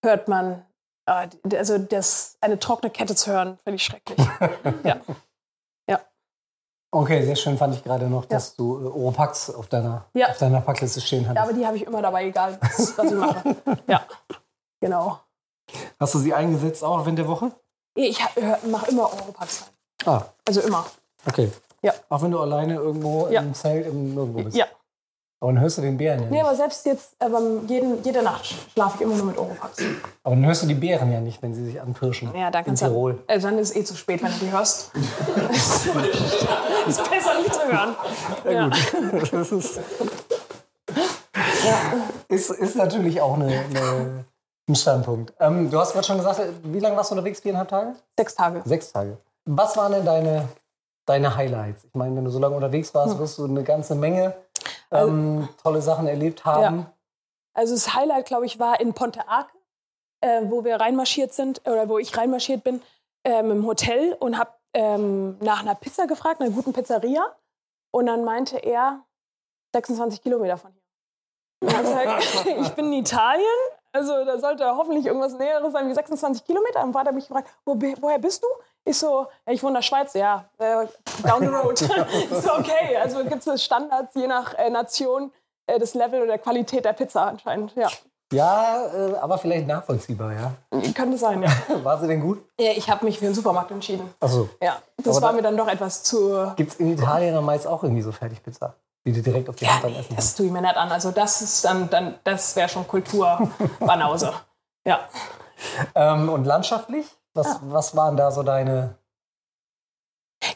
[0.04, 0.66] Hört man,
[1.06, 4.18] äh, also das, eine trockene Kette zu hören, finde ich schrecklich.
[4.85, 5.00] ja.
[6.92, 6.98] Ja.
[7.00, 10.28] Okay, sehr schön fand ich gerade noch, dass du äh, Oropax auf deiner, Ja.
[10.28, 11.44] auf deiner Packliste stehen Ja, hattest.
[11.44, 13.57] aber die habe ich immer dabei, egal was, was ich mache.
[13.88, 14.02] Ja,
[14.81, 15.18] genau.
[15.98, 17.52] Hast du sie eingesetzt auch während der Woche?
[17.94, 18.18] Ich
[18.70, 20.14] mache immer Europax rein.
[20.14, 20.85] Ah, Also immer.
[21.26, 21.50] okay.
[21.83, 21.92] Ja.
[22.09, 23.40] Auch wenn du alleine irgendwo Ja.
[23.40, 24.57] im Zelt im Nirgendwo bist.
[24.57, 24.66] Ja.
[25.42, 26.44] Aber dann hörst du den Bären ja Nee, nicht.
[26.44, 29.76] aber selbst jetzt, äh, beim jeden, jede Nacht schlafe ich immer nur mit Oropax.
[30.22, 32.33] Aber dann hörst du die Bären ja nicht, wenn sie sich anpirschen.
[32.33, 32.87] Ja, da in kannst du.
[32.87, 33.18] Tirol.
[33.26, 34.92] Also dann ist es eh zu spät, wenn du die hörst.
[36.87, 37.96] ist besser nicht zu hören.
[38.48, 38.70] Ja.
[39.33, 39.81] Das ist,
[42.28, 44.24] ist, ist natürlich auch eine, eine,
[44.68, 45.33] ein Standpunkt.
[45.40, 47.40] Ähm, du hast gerade schon gesagt, wie lange warst du unterwegs?
[47.40, 47.94] Viereinhalb Tage?
[48.16, 48.62] Sechs Tage.
[48.64, 49.18] Sechs Tage.
[49.44, 50.48] Was waren denn deine,
[51.07, 51.85] deine Highlights?
[51.85, 53.20] Ich meine, wenn du so lange unterwegs warst, Hm.
[53.20, 54.35] wirst du eine ganze Menge
[54.92, 56.87] ähm, tolle Sachen erlebt haben.
[57.55, 59.52] Also das Highlight, glaube ich, war in Ponte Arce,
[60.20, 62.83] äh, wo wir reinmarschiert sind, oder wo ich reinmarschiert bin,
[63.24, 67.24] ähm, im Hotel und habe ähm, nach einer Pizza gefragt, einer guten Pizzeria.
[67.90, 69.05] Und dann meinte er,
[69.74, 70.83] 26 Kilometer von hier.
[71.62, 73.46] Und ich bin in Italien,
[73.92, 76.81] also da sollte hoffentlich irgendwas Näheres sein wie 26 Kilometer.
[76.81, 78.48] Dann hat er mich gefragt, Wo, woher bist du?
[78.84, 80.86] Ich so, ja, ich wohne in der Schweiz, ja, äh,
[81.26, 81.80] down the road.
[81.80, 81.88] ich
[82.42, 85.32] so, okay, also gibt es Standards je nach äh, Nation,
[85.66, 87.88] äh, das Level oder Qualität der Pizza anscheinend, ja.
[88.32, 90.52] Ja, äh, aber vielleicht nachvollziehbar, ja.
[90.94, 91.50] Könnte sein, ja.
[91.84, 92.42] War sie denn gut?
[92.58, 94.12] ja ich habe mich für den Supermarkt entschieden.
[94.20, 94.48] Achso.
[94.60, 96.50] Ja, das Aber war da- mir dann doch etwas zu.
[96.56, 99.66] Gibt es in Italien am meist auch irgendwie so Fertigpizza, die du direkt auf die
[99.66, 100.90] Ja, Hand dann essen das tue ich mir nicht an.
[100.90, 104.32] Also das ist dann, dann das wäre schon Kulturbanause.
[104.86, 105.00] ja.
[105.94, 107.06] Ähm, und landschaftlich?
[107.34, 108.96] Was, was waren da so deine.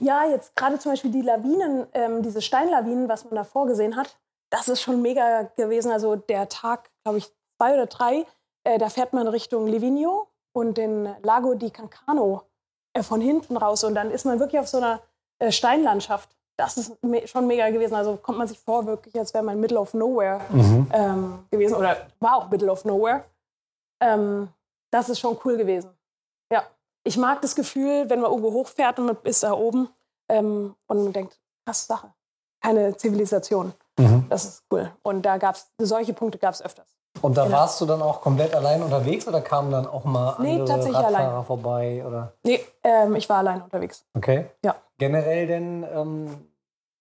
[0.00, 4.18] Ja, jetzt gerade zum Beispiel die Lawinen, ähm, diese Steinlawinen, was man da vorgesehen hat,
[4.50, 5.90] das ist schon mega gewesen.
[5.90, 8.26] Also der Tag, glaube ich, zwei oder drei,
[8.64, 12.42] äh, da fährt man Richtung Livigno und den Lago di Cancano
[12.94, 13.84] äh, von hinten raus.
[13.84, 15.00] Und dann ist man wirklich auf so einer
[15.38, 16.36] äh, Steinlandschaft.
[16.58, 17.94] Das ist me schon mega gewesen.
[17.94, 20.40] Also kommt man sich vor, wirklich, als wäre man Middle of Nowhere
[20.92, 21.74] ähm, gewesen.
[21.74, 23.24] Oder war auch Middle of Nowhere.
[24.00, 24.48] Ähm,
[24.90, 25.90] das ist schon cool gewesen.
[26.52, 26.62] Ja.
[27.04, 29.88] Ich mag das Gefühl, wenn man irgendwo hochfährt und man ist da oben
[30.28, 32.12] ähm, und man denkt, krasse Sache.
[32.62, 33.72] Keine Zivilisation.
[33.98, 34.26] Mhm.
[34.28, 34.90] Das ist cool.
[35.02, 36.86] Und da gab es, solche Punkte gab es öfters.
[37.22, 37.56] Und da Genau.
[37.58, 40.96] warst du dann auch komplett allein unterwegs oder kamen dann auch mal Nee, andere tatsächlich
[41.02, 41.44] Radfahrer allein.
[41.44, 42.04] vorbei?
[42.06, 42.32] Oder?
[42.42, 44.04] Nee, ähm, ich war allein unterwegs.
[44.14, 44.50] Okay.
[44.64, 44.74] Ja.
[44.98, 46.48] Generell denn ähm,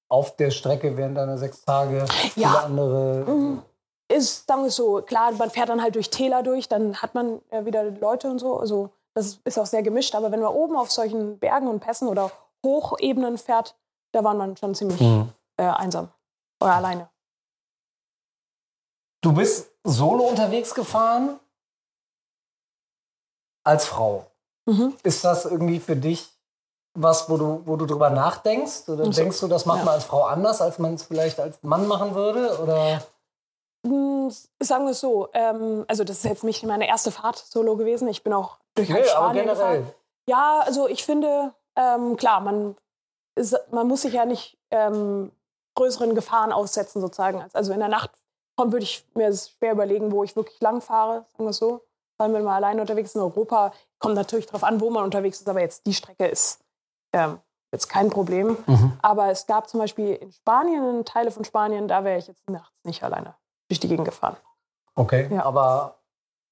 [0.08, 2.60] auf der Strecke während deiner sechs Tage viele Ja.
[2.64, 3.26] andere.
[3.28, 3.62] Mhm.
[4.08, 7.16] Ist, sagen wir es so, klar, man fährt dann halt durch Täler durch, dann hat
[7.16, 8.60] man äh, wieder Leute und so.
[8.60, 10.14] Also das ist auch sehr gemischt.
[10.14, 12.32] Aber wenn man oben auf solchen Bergen und Pässen oder
[12.64, 13.76] Hochebenen fährt,
[14.12, 15.30] da war man schon ziemlich Mhm.
[15.58, 16.10] äh, einsam.
[16.62, 17.10] Oder alleine.
[19.22, 21.40] Du bist solo unterwegs gefahren
[23.64, 24.28] als Frau.
[24.66, 24.96] Mhm.
[25.04, 26.30] Ist das irgendwie für dich
[26.98, 28.88] was, wo du, wo du drüber nachdenkst?
[28.88, 29.12] Oder So.
[29.12, 29.86] denkst du, das macht Ja.
[29.86, 32.58] man als Frau anders, als man es vielleicht als Mann machen würde?
[32.62, 33.04] Oder?
[33.86, 34.30] Mm,
[34.62, 38.08] Sagen wir es so, ähm, also das ist jetzt nicht meine erste Fahrt solo gewesen.
[38.08, 39.80] Ich bin auch durch Nee, Spanien generell.
[39.82, 39.94] gefahren.
[40.28, 42.76] Ja, also ich finde, ähm, klar, man,
[43.36, 45.32] ist, man muss sich ja nicht ähm,
[45.76, 47.46] größeren Gefahren aussetzen sozusagen.
[47.54, 48.10] Also in der Nacht
[48.58, 51.82] würde ich mir schwer überlegen, wo ich wirklich lang fahre, sagen wir es so.
[52.18, 55.04] Vor allem, wenn man alleine unterwegs ist in Europa, kommt natürlich darauf an, wo man
[55.04, 56.60] unterwegs ist, aber jetzt die Strecke ist
[57.14, 57.40] ähm,
[57.74, 58.58] jetzt kein Problem.
[58.66, 58.98] Mhm.
[59.02, 62.50] Aber es gab zum Beispiel in Spanien, in Teile von Spanien, da wäre ich jetzt
[62.50, 63.36] nachts nicht alleine
[63.68, 64.38] durch die Gegend gefahren.
[64.96, 65.28] Okay.
[65.32, 65.44] Ja.
[65.44, 66.00] Aber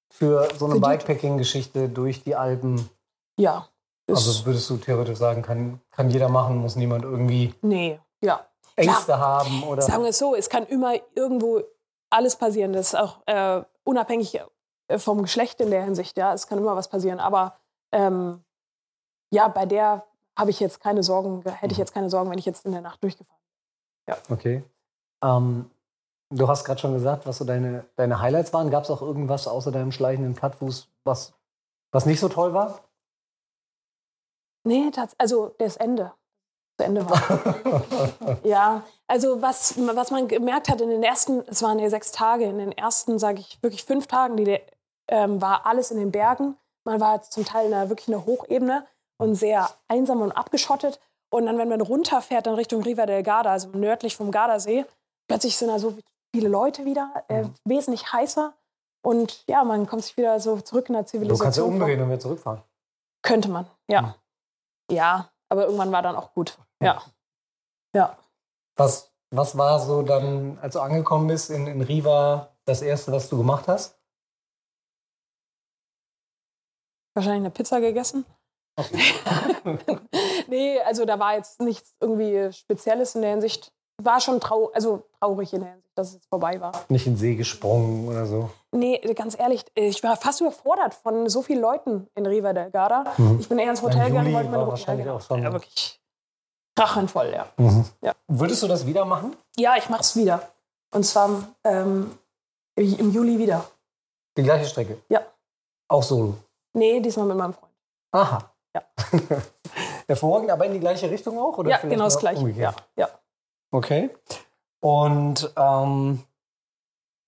[0.09, 2.89] für so eine Bikepacking-Geschichte durch die Alpen,
[3.37, 3.67] Ja.
[4.07, 8.45] Also würdest du theoretisch sagen, kann, kann jeder machen, muss niemand irgendwie nee, ja.
[8.75, 9.81] Ängste haben oder.
[9.81, 11.61] Sagen wir es so, es kann immer irgendwo
[12.09, 12.73] alles passieren.
[12.73, 14.41] Das ist auch äh, unabhängig
[14.87, 16.33] äh, vom Geschlecht in der Hinsicht, ja.
[16.33, 17.19] Es kann immer was passieren.
[17.19, 17.55] Aber
[17.93, 18.43] ähm,
[19.31, 20.05] ja, bei der
[20.37, 22.81] habe ich jetzt keine Sorgen, hätte ich jetzt keine Sorgen, wenn ich jetzt in der
[22.81, 23.39] Nacht durchgefahren
[24.29, 24.63] Okay.
[25.23, 25.69] Ähm,
[26.35, 28.69] du hast gerade schon gesagt, was so deine, deine Highlights waren.
[28.69, 31.33] Gab es auch irgendwas außer deinem schleichenden Plattfuß, was,
[31.91, 32.79] was nicht so toll war?
[34.65, 36.13] Nee, tats also das Ende.
[36.77, 38.37] Das Ende war.
[38.43, 42.45] ja, also was, was man gemerkt hat in den ersten, es waren ja sechs Tage,
[42.45, 44.59] in den ersten, sage ich, wirklich fünf Tagen, die,
[45.07, 46.57] ähm, war alles in den Bergen.
[46.85, 48.85] Man war zum Teil in einer, wirklich einer Hochebene
[49.17, 50.99] und sehr einsam und abgeschottet.
[51.29, 54.85] Und dann, wenn man runterfährt, dann Richtung Riva del Garda, also nördlich vom Gardasee,
[55.27, 55.97] plötzlich sind da so
[56.33, 57.53] viele Leute wieder, äh, Mhm.
[57.65, 58.53] wesentlich heißer.
[59.05, 61.43] Und ja, man kommt sich wieder so zurück in der Du Zivilisation.
[61.45, 62.63] kannst ja umdrehen und wieder zurückfahren.
[63.21, 64.01] Könnte man, ja.
[64.01, 64.13] Mhm.
[64.95, 66.57] Ja, aber irgendwann war dann auch gut.
[66.81, 67.01] Ja.
[67.95, 68.17] Ja.
[68.77, 73.29] Was, was war so dann, als du angekommen bist in, in Riva, das erste, was
[73.29, 73.99] du gemacht hast?
[77.15, 78.25] Wahrscheinlich eine Pizza gegessen.
[80.47, 83.71] nee, also da war jetzt nichts irgendwie Spezielles in der Hinsicht.
[84.03, 86.71] War schon trau also traurig in der Hinsicht, dass es vorbei war.
[86.89, 88.49] Nicht in den See gesprungen oder so.
[88.71, 93.05] Nee, ganz ehrlich, ich war fast überfordert von so vielen Leuten in Riva del Garda.
[93.17, 93.39] Mhm.
[93.39, 95.99] Ich bin eher ins Hotel gegangen, wollte meine wahrscheinlich ja, auch schon- Ja, wirklich
[96.75, 97.47] krachenvoll, ja.
[97.57, 97.85] Mhm.
[98.01, 98.13] Ja.
[98.27, 99.35] Würdest du das wieder machen?
[99.57, 100.49] Ja, ich mach's wieder.
[100.93, 101.29] Und zwar
[101.63, 102.17] ähm,
[102.75, 103.65] im Juli wieder.
[104.37, 104.97] Die gleiche Strecke?
[105.09, 105.21] Ja.
[105.87, 106.35] Auch solo?
[106.73, 107.71] Nee, diesmal mit meinem Freund.
[108.11, 108.51] Aha.
[108.75, 108.81] Ja.
[110.07, 111.57] Hervorragend, aber in die gleiche Richtung auch?
[111.59, 112.49] Oder ja, genau das gleiche.
[112.49, 113.07] Ja, ja.
[113.73, 114.11] Okay.
[114.81, 116.23] Und ähm,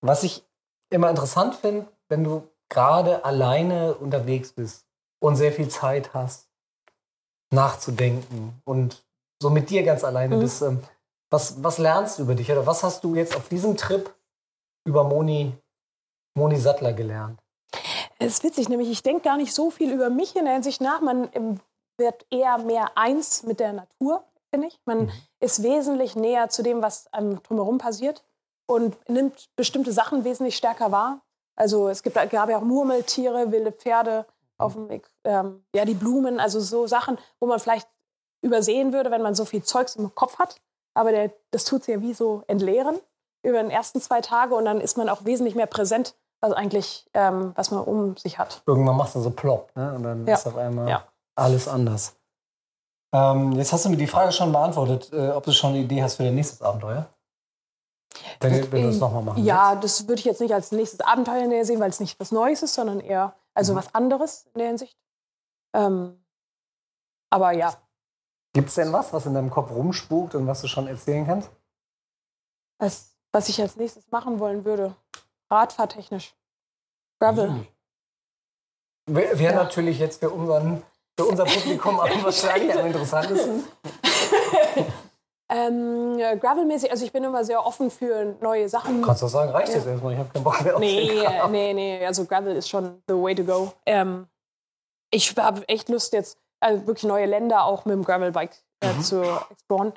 [0.02, 0.44] was ich
[0.92, 4.86] immer interessant finde, wenn du gerade alleine unterwegs bist
[5.20, 6.48] und sehr viel Zeit hast,
[7.52, 9.04] nachzudenken und
[9.42, 10.40] so mit dir ganz alleine Mhm.
[10.42, 10.84] bist, ähm,
[11.32, 14.14] was, was lernst du über dich oder was hast du jetzt auf diesem Trip
[14.86, 15.52] über Moni,
[16.38, 17.40] Moni Sattler gelernt?
[18.20, 20.80] Es ist witzig, nämlich ich denke gar nicht so viel über mich in der Hinsicht
[20.80, 21.02] nach.
[21.02, 21.60] Man ähm,
[21.98, 24.24] wird eher mehr eins mit der Natur,
[24.56, 24.80] finde ich.
[24.86, 25.12] Man Mhm.
[25.42, 28.24] ist wesentlich näher zu dem, was einem drumherum passiert
[28.68, 31.22] und nimmt bestimmte Sachen wesentlich stärker wahr.
[31.58, 34.26] Also es gibt, gab ja auch Murmeltiere, wilde Pferde
[34.58, 37.88] auf dem Weg, ähm, ja die Blumen, also so Sachen, wo man vielleicht
[38.42, 40.56] übersehen würde, wenn man so viel Zeugs im Kopf hat.
[40.94, 42.98] Aber der, das tut sie ja wie so entleeren
[43.44, 47.06] über den ersten zwei Tage und dann ist man auch wesentlich mehr präsent, was eigentlich,
[47.14, 48.64] ähm, was man um sich hat.
[48.66, 49.94] Irgendwann machst du so plopp, ne?
[49.94, 50.36] Und dann Ja.
[50.36, 51.04] ist auf einmal Ja.
[51.36, 52.16] alles anders.
[53.16, 56.04] Ähm, jetzt hast du mir die Frage schon beantwortet, äh, ob du schon eine Idee
[56.04, 57.08] hast für dein nächstes Abenteuer.
[58.42, 61.44] Wenn, wenn du es nochmal machen Ja, das würde ich jetzt nicht als nächstes Abenteuer
[61.44, 63.78] in der sehen, weil es nicht was Neues ist, sondern eher also Mhm.
[63.78, 64.98] was anderes in der Hinsicht.
[65.74, 66.24] Ähm,
[67.30, 67.74] aber ja,
[68.54, 71.50] Gibt es denn was, was in deinem Kopf rumspukt und was du schon erzählen kannst?
[72.80, 74.96] was, was ich als nächstes machen wollen würde,
[75.50, 76.36] Radfahrtechnisch.
[77.22, 77.50] Gravel.
[77.50, 77.68] Mhm.
[79.08, 79.64] Wäre wär Ja.
[79.64, 80.84] natürlich jetzt für, unseren,
[81.18, 83.64] für unser Publikum am wahrscheinlich am interessantesten.
[85.48, 89.04] Ähm, äh, Gravel-mäßig, also ich bin immer sehr offen für neue Sachen.
[89.04, 89.76] Kannst du sagen, reicht Ja.
[89.76, 91.52] jetzt erstmal, ich habe keinen Bock mehr auf Nee, den Kram.
[91.52, 93.72] nee, nee, also Gravel ist schon the way to go.
[93.86, 94.28] Ähm,
[95.12, 99.02] ich habe echt Lust jetzt, also wirklich neue Länder auch mit dem Gravel-Bike äh, Mhm.
[99.04, 99.94] zu exploren.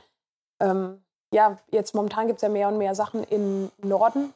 [0.61, 1.03] Ähm,
[1.33, 4.35] ja, jetzt momentan gibt es ja mehr und mehr Sachen im Norden.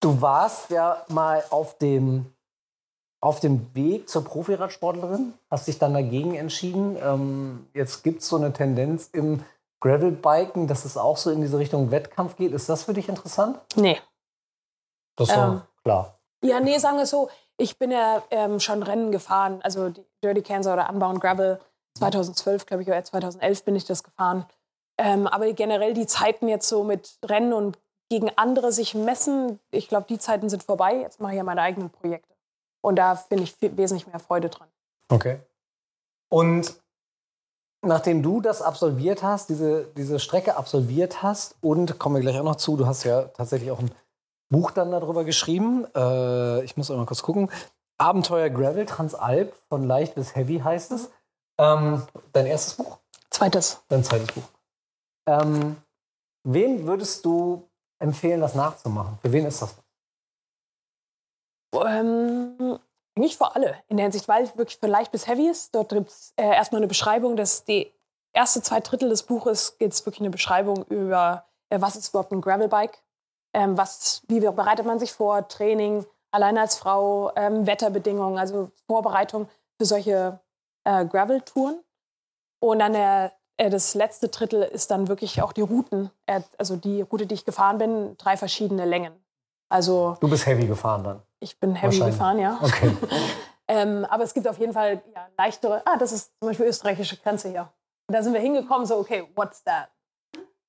[0.00, 2.32] Du warst ja mal auf dem,
[3.26, 6.96] auf dem Weg zur Profiradsportlerin, hast dich dann dagegen entschieden.
[7.02, 9.44] Ähm, jetzt gibt es so eine Tendenz im
[9.80, 12.52] Gravelbiken, dass es auch so in diese Richtung Wettkampf geht.
[12.52, 13.58] Ist das für dich interessant?
[13.74, 14.00] Nee.
[15.16, 15.62] Das ist Ähm.
[15.82, 16.20] klar.
[16.44, 20.04] Ja, nee, sagen wir es so, ich bin ja ähm, schon Rennen gefahren, also die
[20.22, 21.58] Dirty Kansas oder Unbound Gravel
[21.98, 24.46] 2012, glaube ich, oder 2011 bin ich das gefahren.
[24.98, 27.76] Ähm, aber generell die Zeiten jetzt so mit Rennen und
[28.08, 31.00] gegen andere sich messen, ich glaube, die Zeiten sind vorbei.
[31.00, 32.35] Jetzt mache ich ja meine eigenen Projekte.
[32.86, 34.68] Und da finde ich viel, wesentlich mehr Freude dran.
[35.08, 35.40] Okay.
[36.28, 36.80] Und
[37.84, 42.44] nachdem du das absolviert hast, diese, diese Strecke absolviert hast und kommen wir gleich auch
[42.44, 43.90] noch zu, du hast ja tatsächlich auch ein
[44.50, 45.84] Buch dann darüber geschrieben.
[45.96, 47.50] Äh, ich muss auch mal kurz gucken.
[47.98, 51.10] Abenteuer Gravel Transalp von leicht bis heavy heißt es.
[51.58, 52.98] Ähm, dein erstes Buch?
[53.30, 53.82] Zweites.
[53.88, 54.44] Dein zweites Buch.
[55.28, 55.76] Ähm,
[56.44, 57.68] wem würdest du
[57.98, 59.18] empfehlen, das nachzumachen?
[59.22, 59.74] Für wen ist das?
[61.84, 62.78] Ähm,
[63.16, 65.74] nicht für alle in der Hinsicht, weil es wirklich für leicht bis heavy ist.
[65.74, 67.92] Dort gibt es äh, erstmal eine Beschreibung, dass die
[68.32, 72.32] erste zwei Drittel des Buches gibt es wirklich eine Beschreibung über, äh, was ist überhaupt
[72.32, 73.02] ein Gravelbike,
[73.54, 79.48] ähm, was, wie bereitet man sich vor, Training, allein als Frau, ähm, Wetterbedingungen, also Vorbereitung
[79.78, 80.38] für solche
[80.84, 81.82] äh, Gravel-Touren.
[82.60, 86.76] Und dann der, äh, das letzte Drittel ist dann wirklich auch die Routen, äh, also
[86.76, 89.14] die Route, die ich gefahren bin, drei verschiedene Längen.
[89.68, 91.22] Also Du bist heavy gefahren dann.
[91.40, 92.58] ich bin heavy gefahren, ja.
[92.62, 92.96] Okay.
[93.68, 95.82] Ähm, aber es gibt auf jeden Fall ja, leichtere.
[95.84, 97.72] Ah, das ist zum Beispiel österreichische Grenze hier.
[98.08, 99.88] Und da sind wir hingekommen, so, okay, what's that?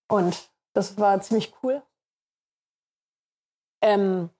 [0.09, 1.83] Und das war ziemlich cool.
[3.83, 4.31] Ähm,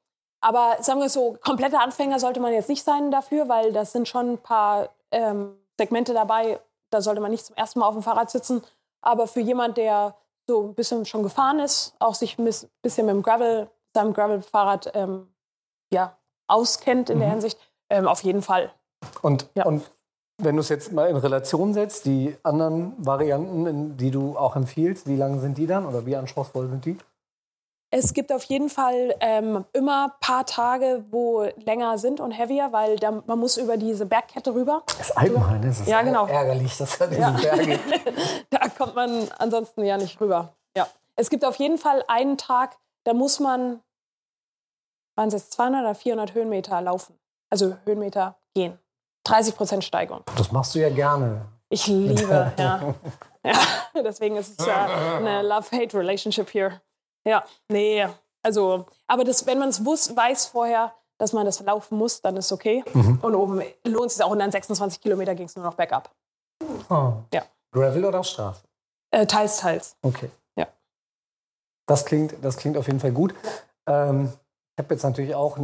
[0.42, 4.08] aber sagen wir so, kompletter Anfänger sollte man jetzt nicht sein dafür, weil das sind
[4.08, 8.02] schon ein paar ähm, Segmente dabei, da sollte man nicht zum ersten Mal auf dem
[8.04, 8.64] Fahrrad sitzen.
[9.02, 10.16] Aber für jemand, der
[10.48, 14.92] so ein bisschen schon gefahren ist, auch sich ein bisschen mit dem Gravel, seinem Gravel-Fahrrad
[14.94, 15.28] ähm,
[15.92, 16.16] ja,
[16.48, 17.32] auskennt in der Mhm.
[17.34, 18.72] Hinsicht, ähm, auf jeden Fall.
[19.22, 19.66] Und, Ja.
[19.66, 19.90] und
[20.42, 25.08] wenn du es jetzt mal in Relation setzt, die anderen Varianten, die du auch empfiehlst,
[25.08, 26.98] wie lang sind die dann oder wie anspruchsvoll sind die?
[27.90, 32.72] Es gibt auf jeden Fall ähm, immer ein paar Tage, wo länger sind und heavier,
[32.74, 34.84] weil da, man muss über diese Bergkette rüber.
[34.98, 36.28] Das Alpenhain, ist Ja, genau.
[36.28, 37.32] ärgerlich, dass da diese Ja.
[37.32, 37.80] Berge.
[38.50, 40.50] da kommt man ansonsten ja nicht rüber.
[40.76, 40.86] Ja.
[41.16, 43.80] Es gibt auf jeden Fall einen Tag, da muss man,
[45.18, 47.18] waren es jetzt 200 oder 400 Höhenmeter laufen.
[47.50, 48.78] Also Höhenmeter gehen.
[49.28, 50.24] 30% Steigerung.
[50.38, 51.46] Das machst du ja gerne.
[51.70, 52.96] Ich liebe, ja.
[53.44, 53.60] ja.
[54.04, 56.82] Deswegen ist es ja eine Love-Hate-Relationship hier.
[57.26, 58.08] Ja, nee,
[58.44, 62.52] also, aber das, wenn man es weiß vorher, dass man das laufen muss, dann ist
[62.52, 62.84] okay.
[62.94, 63.20] Mhm.
[63.22, 64.30] Und oben lohnt es sich auch.
[64.30, 66.14] Und dann 26 Kilometer ging es nur noch bergab.
[66.90, 67.14] Oh.
[67.34, 67.44] Ja.
[67.72, 68.62] Gravel oder Straße?
[69.12, 69.98] Äh, teils, teils.
[70.02, 70.30] Okay.
[70.58, 70.68] Ja.
[71.88, 73.34] Das klingt, das klingt auf jeden Fall gut.
[73.88, 74.32] Ähm,
[74.78, 75.58] habe jetzt natürlich auch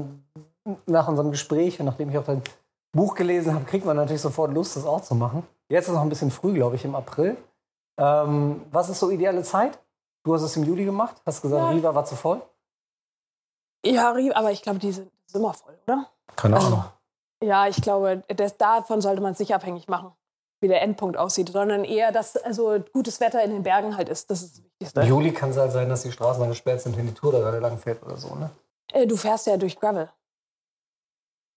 [0.86, 2.42] nach unserem Gespräch und nachdem ich auch dein
[2.96, 5.46] Buch gelesen habe, kriegt man natürlich sofort Lust, das auch zu machen.
[5.70, 7.38] Jetzt ist noch ein bisschen früh, glaube ich, im April.
[8.00, 9.80] Ähm, was ist so ideale Zeit?
[10.26, 11.70] Du hast es im Juli gemacht, hast gesagt, Ja.
[11.70, 12.42] Riva war zu voll.
[13.86, 16.08] Ja, Rie- aber ich glaube, die sind immer voll, oder?
[16.36, 16.84] Keine Also,
[17.44, 20.12] Ja, ich glaube, das, davon sollte man es nicht abhängig machen,
[20.62, 24.30] wie der Endpunkt aussieht, sondern eher, dass also gutes Wetter in den Bergen halt ist.
[24.32, 25.02] Das ist das Wichtigste.
[25.02, 27.34] Im Juli kann es halt sein, dass die Straßen dann gesperrt sind, wenn die Tour
[27.34, 28.50] da gerade lang fährt oder so, ne?
[28.94, 30.10] Äh, du fährst ja durch Gravel.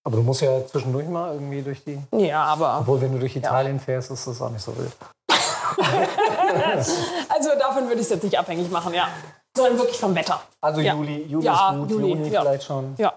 [0.03, 2.01] Aber du musst ja zwischendurch mal irgendwie durch die.
[2.11, 2.79] Ja, aber.
[2.79, 4.91] Obwohl, wenn du durch Italien fährst, ist das auch nicht so wild.
[7.29, 9.09] Also davon würde ich es jetzt nicht abhängig machen, ja.
[9.55, 10.41] Sondern wirklich vom Wetter.
[10.61, 10.93] Also Ja.
[10.95, 12.41] Juli, Juli Ja, ist gut, Juli, Juni ja.
[12.41, 12.95] vielleicht schon.
[12.97, 13.13] Ja.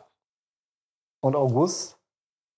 [1.23, 1.97] Und August.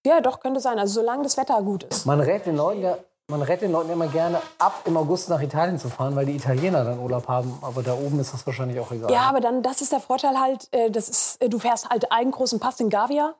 [0.05, 0.79] Ja, doch, könnte sein.
[0.79, 2.07] Also solange das Wetter gut ist.
[2.07, 2.98] Man rät den Leuten ja,
[3.33, 6.37] man rät den Leuten immer gerne ab, im August nach Italien zu fahren, weil die
[6.37, 7.59] Italiener dann Urlaub haben.
[7.62, 9.11] Aber da oben ist das wahrscheinlich auch egal.
[9.11, 12.12] Ja, aber dann, das ist der Vorteil halt, äh, das ist, äh, du fährst halt
[12.12, 13.35] einen großen Pass, den Gavia.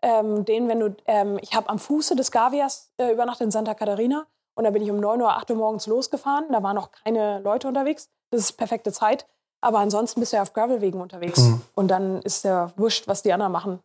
[0.00, 3.74] Ähm, den, wenn du, ähm, ich habe am Fuße des Gavias äh, übernachtet in Santa
[3.74, 6.46] Catarina und da bin ich um 9 Uhr, 8 Uhr morgens losgefahren.
[6.50, 8.08] Da waren noch keine Leute unterwegs.
[8.30, 9.26] Das ist perfekte Zeit.
[9.60, 11.40] Aber ansonsten bist du ja auf Gravelwegen unterwegs.
[11.40, 11.60] Mhm.
[11.74, 13.80] Und dann ist ja wurscht, was die anderen machen.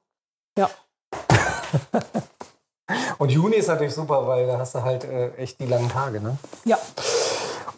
[0.58, 0.70] Ja.
[3.17, 6.21] Und Juni ist natürlich super, weil da hast du halt äh, echt die langen Tage.
[6.21, 6.38] Ne?
[6.65, 6.77] Ja.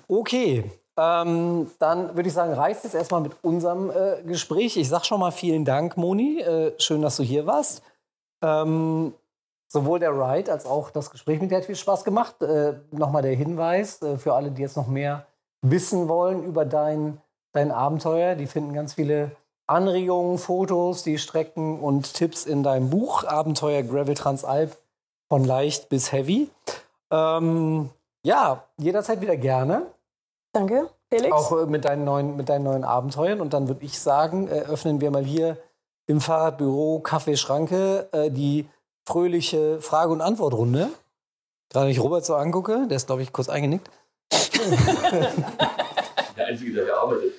[0.08, 4.78] Okay, ähm, dann würde ich sagen, reicht es erstmal mit unserem äh, Gespräch.
[4.78, 6.42] Ich sag schon mal vielen Dank, Moni.
[6.42, 7.82] Äh, schön, dass du hier warst.
[8.44, 9.14] Ähm,
[9.68, 12.42] sowohl der Ride als auch das Gespräch mit dir hat viel Spaß gemacht.
[12.44, 15.26] Äh, Nochmal der Hinweis äh, für alle, die jetzt noch mehr
[15.64, 17.20] wissen wollen über dein,
[17.54, 18.36] dein Abenteuer.
[18.36, 19.32] Die finden ganz viele
[19.66, 24.78] Anregungen, Fotos, die Strecken und Tipps in deinem Buch Abenteuer Gravel Transalp
[25.34, 26.48] von leicht bis heavy.
[27.10, 27.90] Ähm,
[28.24, 29.88] ja, jederzeit wieder gerne.
[30.54, 31.36] Danke, Felix.
[31.36, 33.42] Auch äh, mit, deinen neuen, mit deinen neuen Abenteuern.
[33.42, 35.58] Und dann würde ich sagen, äh, öffnen wir mal hier
[36.06, 38.70] im Fahrradbüro Kaffee Schranke äh, die
[39.08, 40.90] fröhliche Frage- und Antwortrunde.
[41.72, 43.90] Gerade wenn ich Robert so angucke, der ist, glaube ich, kurz eingenickt.
[46.36, 47.32] Der Einzige, der gearbeitet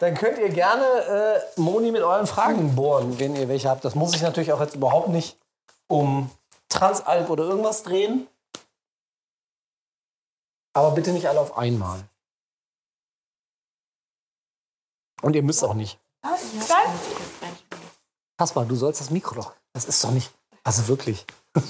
[0.00, 3.84] Dann könnt ihr gerne äh, Moni mit euren Fragen bohren, wenn ihr welche habt.
[3.84, 5.36] Das muss sich natürlich auch jetzt überhaupt nicht
[5.88, 6.30] um
[6.68, 8.28] Transalp oder irgendwas drehen.
[10.74, 12.08] Aber bitte nicht alle auf einmal.
[15.22, 15.98] Und ihr müsst auch nicht.
[18.36, 19.54] Kaspar, du sollst das Mikro doch.
[19.72, 20.32] Das ist doch nicht.
[20.62, 21.26] Also wirklich.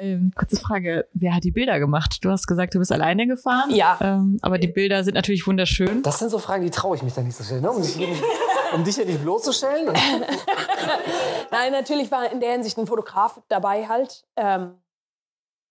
[0.00, 2.24] Ähm, kurze Frage, wer hat die Bilder gemacht?
[2.24, 3.70] Du hast gesagt, du bist alleine gefahren.
[3.70, 3.98] Ja.
[4.00, 6.04] Ähm, aber die Bilder sind natürlich wunderschön.
[6.04, 7.62] Das sind so Fragen, die traue ich mich da nicht zu stellen.
[7.62, 7.70] Ne?
[7.72, 7.98] Um, dich,
[8.74, 9.86] um dich ja nicht bloßzustellen.
[11.50, 14.24] Nein, natürlich war in der Hinsicht ein Fotograf dabei halt.
[14.36, 14.74] Ähm,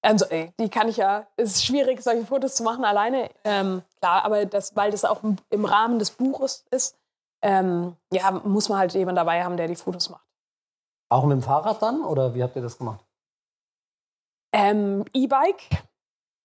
[0.01, 3.29] also, ey, die kann ich ja, es ist schwierig, solche Fotos zu machen alleine.
[3.45, 6.97] Ähm, klar, aber das, weil das auch im, im Rahmen des Buches ist,
[7.41, 10.25] ähm, ja, muss man halt jemanden dabei haben, der die Fotos macht.
[11.09, 12.01] Auch mit dem Fahrrad dann?
[12.01, 13.06] Oder wie habt ihr das gemacht?
[14.51, 15.63] Ähm, E-Bike,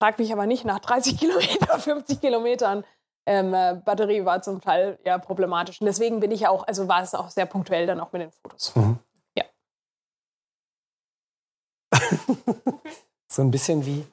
[0.00, 2.84] frag mich aber nicht nach 30 Kilometer, 50 Kilometern.
[3.26, 5.80] Ähm, äh, Batterie war zum Teil ja problematisch.
[5.80, 8.30] Und deswegen bin ich auch, also war es auch sehr punktuell dann auch mit den
[8.30, 8.72] Fotos.
[13.28, 14.04] So ein bisschen wie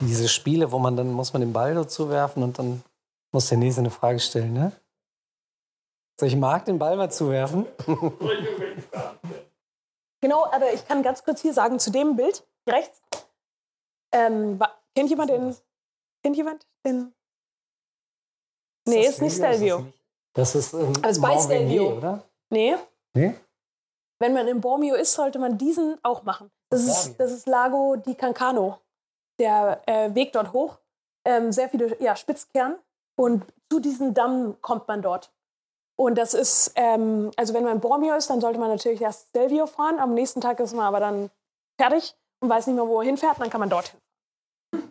[0.00, 2.82] diese Spiele, wo man dann muss man den Ball dazu werfen und dann
[3.30, 4.72] muss der Nächste eine Frage stellen, ne?
[6.18, 7.66] So, ich mag den Ball mal zuwerfen.
[10.20, 13.02] Genau, aber ich kann ganz kurz hier sagen, zu dem Bild, rechts,
[14.14, 14.58] ähm,
[14.94, 15.56] kennt jemand den,
[16.22, 17.12] kennt jemand den?
[18.86, 19.86] Nee, ist nicht Stelvio.
[20.34, 21.96] Das ist ähm, Also bei Mont Rainier, Stelvio.
[21.96, 22.22] oder?
[22.50, 22.76] Nee,
[23.14, 23.34] Nee?
[24.20, 26.50] wenn man in Bormio ist, sollte man diesen auch machen.
[26.70, 28.78] Das ist, das ist Lago di Cancano.
[29.38, 30.78] Der äh, Weg dort hoch,
[31.26, 32.78] ähm, sehr viele ja, Spitzkern
[33.16, 35.32] und zu diesem Damm kommt man dort.
[35.96, 39.28] Und das ist, ähm, also wenn man in Bormio ist, dann sollte man natürlich erst
[39.28, 39.98] Stelvio fahren.
[39.98, 41.30] Am nächsten Tag ist man aber dann
[41.80, 43.98] fertig und weiß nicht mehr, wo er hinfährt, dann kann man dorthin.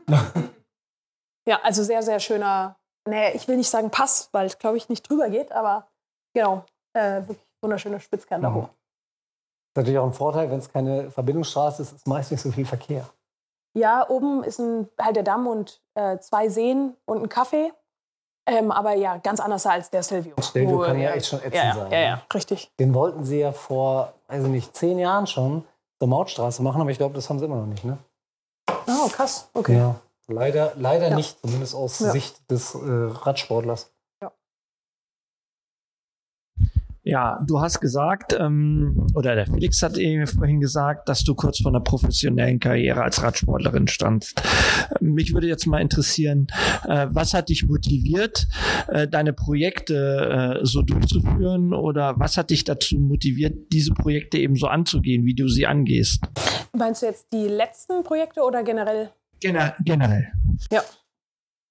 [1.48, 2.78] ja, also sehr, sehr schöner,
[3.08, 5.88] nee, ich will nicht sagen Pass, weil es, glaube ich, nicht drüber geht, aber
[6.34, 8.56] genau, äh, wirklich wunderschöne Spitzkern da Mhm.
[8.56, 8.70] hoch.
[8.70, 12.66] ist natürlich auch ein Vorteil, wenn es keine Verbindungsstraße ist, ist meist nicht so viel
[12.66, 13.08] Verkehr.
[13.76, 17.72] Ja, oben ist ein, halt der Damm und äh, zwei Seen und ein Café.
[18.46, 20.36] Ähm, aber ja, ganz anders als der Silvio.
[20.42, 22.06] Stelvio Wo, kann ja echt schon ätzend ja, ja, sein, Ja, ne?
[22.06, 22.72] ja, richtig.
[22.78, 25.66] Den wollten sie ja vor, weiß ich nicht, zehn Jahren schon,
[25.98, 27.98] zur Mautstraße machen, aber ich glaube, das haben sie immer noch nicht, ne?
[28.88, 29.50] Oh, krass.
[29.54, 29.78] Okay.
[29.78, 30.00] Ja.
[30.28, 31.16] Leider, leider Ja.
[31.16, 32.12] nicht, zumindest aus Ja.
[32.12, 33.90] Sicht des äh, Radsportlers.
[37.06, 41.62] Ja, du hast gesagt, ähm, oder der Felix hat eben vorhin gesagt, dass du kurz
[41.62, 44.42] vor einer professionellen Karriere als Radsportlerin standst.
[45.02, 46.48] Mich würde jetzt mal interessieren,
[46.88, 48.48] äh, was hat dich motiviert,
[48.88, 54.56] äh, deine Projekte äh, so durchzuführen oder was hat dich dazu motiviert, diese Projekte eben
[54.56, 56.22] so anzugehen, wie du sie angehst?
[56.76, 59.12] Meinst du jetzt die letzten Projekte oder generell?
[59.40, 60.32] Gener generell.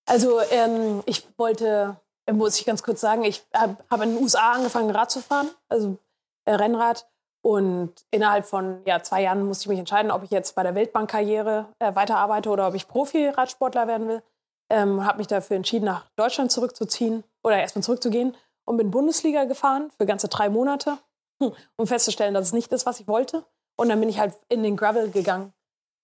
[0.07, 1.97] Also ähm, ich wollte,
[2.27, 5.21] äh, muss ich ganz kurz sagen, ich habe hab in den USA angefangen Rad zu
[5.21, 5.99] fahren, also
[6.45, 7.09] äh, Rennrad.
[7.45, 10.77] Und innerhalb von ja, zwei Jahren musste ich mich entscheiden, ob ich jetzt bei der
[10.77, 14.23] Weltbankkarriere äh, weiterarbeite oder ob ich Profi-Radsportler werden will.
[14.71, 19.91] Ähm, habe mich dafür entschieden, nach Deutschland zurückzuziehen oder erstmal zurückzugehen und bin Bundesliga gefahren
[19.99, 20.99] für ganze drei Monate,
[21.43, 23.45] hm, um festzustellen, dass es nicht ist, was ich wollte.
[23.77, 25.53] Und dann bin ich halt in den Gravel gegangen.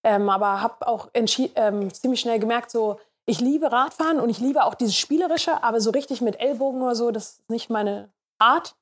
[0.04, 4.64] Ähm, aber habe auch ähm, ziemlich schnell gemerkt, so, ich liebe Radfahren und ich liebe
[4.64, 8.74] auch dieses Spielerische, aber so richtig mit Ellbogen oder so, das ist nicht meine Art.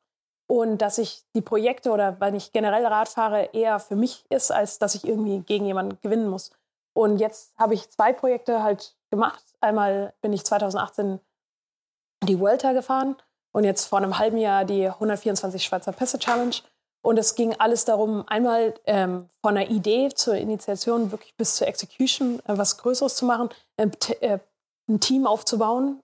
[0.49, 4.53] Und dass ich die Projekte oder wenn ich generell Rad fahre, eher für mich ist,
[4.53, 6.53] als dass ich irgendwie gegen jemanden gewinnen muss.
[6.95, 9.43] Und jetzt habe ich zwei Projekte halt gemacht.
[9.61, 11.19] Einmal bin ich 2018
[12.23, 13.17] die Vuelta gefahren
[13.53, 16.55] und jetzt vor einem halben Jahr die 124 Schweizer Pässe Challenge.
[17.07, 21.69] Und es ging alles darum, einmal ähm, von der Idee zur Initiation wirklich bis zur
[21.69, 24.41] Execution äh, was Größeres zu machen, äh,
[24.89, 26.01] ein Team aufzubauen,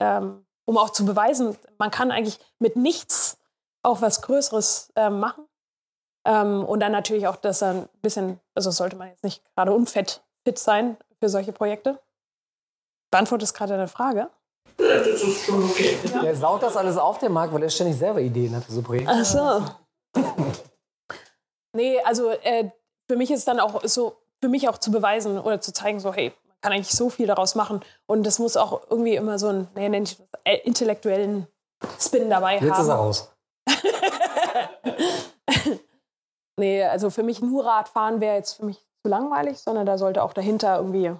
[0.00, 3.36] ähm, um auch zu beweisen, man kann eigentlich mit nichts
[3.82, 5.44] auch was Größeres ähm, machen.
[6.24, 9.74] Ähm, und dann natürlich auch, dass er ein bisschen, also sollte man jetzt nicht gerade
[9.74, 12.00] unfett fit sein für solche Projekte.
[13.10, 14.30] Beantwortest gerade deine Frage.
[14.78, 15.98] Das ist schon okay.
[16.24, 18.80] Er saugt das alles auf, der Markt, weil er ständig selber Ideen hat für so
[18.80, 19.12] Projekte.
[19.14, 19.64] Ach so.
[21.72, 22.70] Nee, also äh,
[23.08, 26.12] für mich ist dann auch so, für mich auch zu beweisen oder zu zeigen, so,
[26.12, 27.80] hey, man kann eigentlich so viel daraus machen.
[28.06, 31.46] Und das muss auch irgendwie immer so einen, naja, nenn ich das, äh, intellektuellen
[31.98, 32.82] Spin dabei Jetzt haben.
[32.82, 33.32] ist er raus.
[36.60, 40.22] Nee, also für mich nur Radfahren wäre jetzt für mich zu langweilig, sondern da sollte
[40.22, 41.10] auch dahinter irgendwie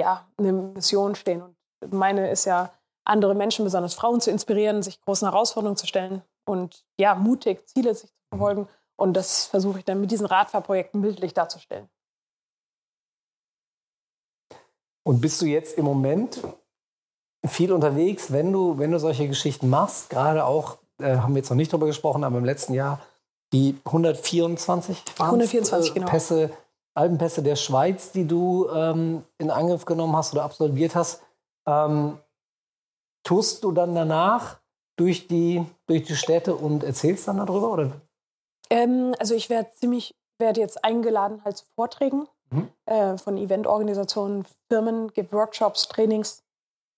[0.00, 1.42] ja, eine Mission stehen.
[1.42, 2.72] Und meine ist ja,
[3.04, 7.94] andere Menschen, besonders Frauen, zu inspirieren, sich großen Herausforderungen zu stellen und ja, mutig Ziele
[7.94, 8.68] sich zu verfolgen.
[8.96, 11.88] Und das versuche ich dann mit diesen Radfahrprojekten bildlich darzustellen.
[15.04, 16.42] Und bist du jetzt im Moment
[17.46, 20.10] viel unterwegs, wenn du, wenn du solche Geschichten machst?
[20.10, 23.00] Gerade auch, äh, haben wir jetzt noch nicht drüber gesprochen, aber im letzten Jahr
[23.52, 26.06] die 124, waren's, 124, genau.
[26.06, 26.50] Pässe,
[26.94, 31.22] Alpenpässe der Schweiz, die du ähm, in Angriff genommen hast oder absolviert hast.
[31.66, 32.18] Ähm,
[33.24, 34.58] tust du dann danach
[34.96, 37.72] durch die, durch die Städte und erzählst dann darüber?
[37.72, 37.92] Oder?
[38.70, 42.68] Ähm, also ich werde ziemlich, werde jetzt eingeladen halt zu Vorträgen Mhm.
[42.86, 46.42] äh, von Eventorganisationen, Firmen, gebe Workshops, Trainings,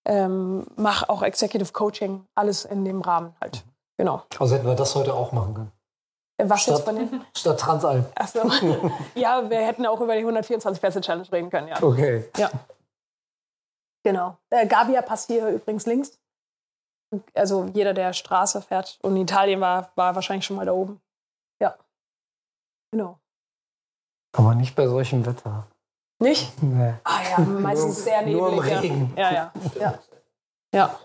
[0.06, 3.64] ähm, mache auch Executive Coaching, alles in dem Rahmen halt.
[3.98, 4.22] Genau.
[4.38, 5.72] Also hätten wir das heute auch machen können.
[6.40, 7.20] Äh, Was jetzt Statt- von den?
[7.36, 8.12] Statt Transalp.
[8.14, 8.42] Achso.
[9.16, 11.82] ja, wir hätten auch über die 124 Pässe Challenge reden können, ja.
[11.82, 12.24] Okay.
[14.04, 14.36] Genau.
[14.50, 16.18] Äh, Gabia passt hier übrigens links.
[17.34, 21.00] Also jeder, der Straße fährt und in Italien war, war wahrscheinlich schon mal da oben.
[22.92, 23.18] Genau.
[24.32, 25.66] Aber nicht bei solchem Wetter.
[26.20, 26.62] Nicht?
[26.62, 26.94] Nee.
[27.04, 28.58] Ah ja, meistens sehr nur im.
[28.58, 29.12] Regen.
[29.16, 29.52] Ja, ja.
[29.80, 29.98] Ja.
[30.74, 31.00] ja.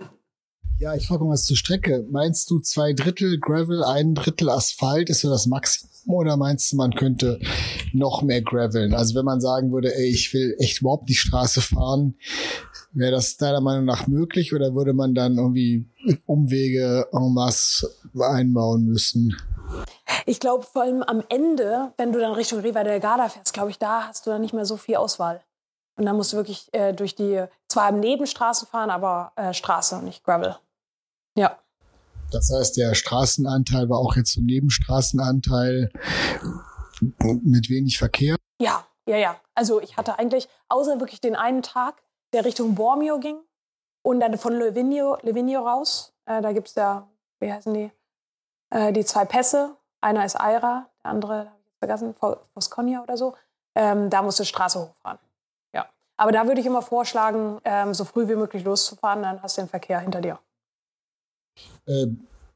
[0.84, 2.04] Ja, ich frage mal was zur Strecke.
[2.10, 6.76] Meinst du zwei Drittel Gravel, ein Drittel Asphalt ist so das Maximum oder meinst du,
[6.76, 7.40] man könnte
[7.94, 8.92] noch mehr graveln?
[8.92, 12.18] Also wenn man sagen würde, ey, ich will echt überhaupt die Straße fahren,
[12.92, 15.88] wäre das deiner Meinung nach möglich oder würde man dann irgendwie
[16.26, 17.88] Umwege en masse
[18.20, 19.34] einbauen müssen?
[20.26, 23.70] Ich glaube, vor allem am Ende, wenn du dann Richtung Riva del Garda fährst, glaube
[23.70, 25.40] ich, da hast du dann nicht mehr so viel Auswahl.
[25.96, 29.96] Und dann musst du wirklich äh, durch die, zwar im Nebenstraßen fahren, aber äh, Straße
[29.96, 30.56] und nicht Gravel.
[31.36, 31.58] Ja.
[32.30, 35.90] Das heißt, der Straßenanteil war auch jetzt so ein Nebenstraßenanteil
[37.20, 38.36] mit wenig Verkehr.
[38.60, 39.36] Ja, ja, ja.
[39.54, 43.38] Also ich hatte eigentlich, außer wirklich den einen Tag, der Richtung Bormio ging
[44.02, 47.08] und dann von Levinio, Levinio raus, äh, da gibt es ja,
[47.40, 47.92] wie heißen die,
[48.70, 49.76] äh, die zwei Pässe.
[50.00, 53.34] Einer ist Aira, der andere, habe ich vergessen, Fo- Fosconia oder so.
[53.76, 55.18] Ähm, da musst du Straße hochfahren.
[55.72, 55.86] Ja.
[56.16, 59.62] Aber da würde ich immer vorschlagen, ähm, so früh wie möglich loszufahren, dann hast du
[59.62, 60.38] den Verkehr hinter dir.
[61.86, 62.06] Äh,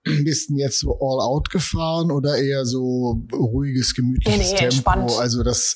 [0.25, 4.75] bist du jetzt so all out gefahren oder eher so ruhiges, gemütliches Nee, nee, Tempo?
[4.75, 5.13] entspannt.
[5.19, 5.75] Also das,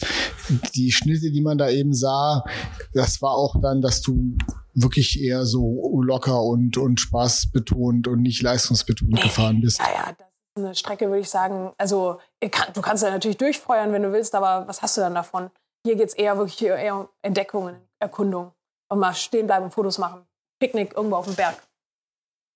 [0.74, 2.44] die Schnitte, die man da eben sah,
[2.94, 4.36] das war auch dann, dass du
[4.74, 9.78] wirklich eher so locker und, und Spaß betont und nicht leistungsbetont gefahren bist.
[9.78, 12.18] Ja, ja, das eine Strecke, würde ich sagen, also
[12.50, 15.50] kann, du kannst ja natürlich durchfeuern, wenn du willst, aber was hast du dann davon?
[15.86, 18.52] Hier geht es eher wirklich eher um Entdeckungen, Erkundung
[18.90, 20.22] und mal stehen bleiben und Fotos machen.
[20.60, 21.56] Picknick irgendwo auf dem Berg.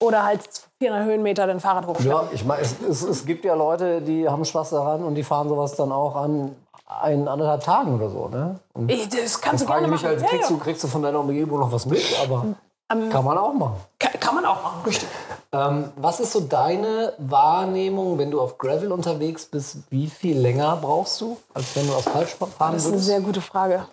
[0.03, 0.41] Oder halt
[0.79, 2.11] 400 Höhenmeter den Fahrrad hochschleppen.
[2.27, 5.23] Ja, ich meine, es, es, es gibt ja Leute, die haben Spaß daran und die
[5.25, 6.55] fahren sowas dann auch an
[6.87, 8.29] ein, anderthalb Tagen oder so.
[8.29, 8.61] Ne?
[8.75, 10.11] Und Ich, das kannst du gerne ich mich machen.
[10.11, 10.57] halt, Ja, kriegst, ja.
[10.57, 12.03] Du, kriegst du von deiner Umgebung noch was mit?
[12.23, 12.47] Aber
[12.93, 13.77] Ähm, kann man auch machen.
[13.99, 15.09] kann, kann man auch machen, richtig.
[15.53, 19.79] Ähm, was ist so deine Wahrnehmung, wenn du auf Gravel unterwegs bist?
[19.91, 23.07] Wie viel länger brauchst du, als wenn du Asphalt fahren Das ist eine würdest?
[23.07, 23.87] sehr gute Frage.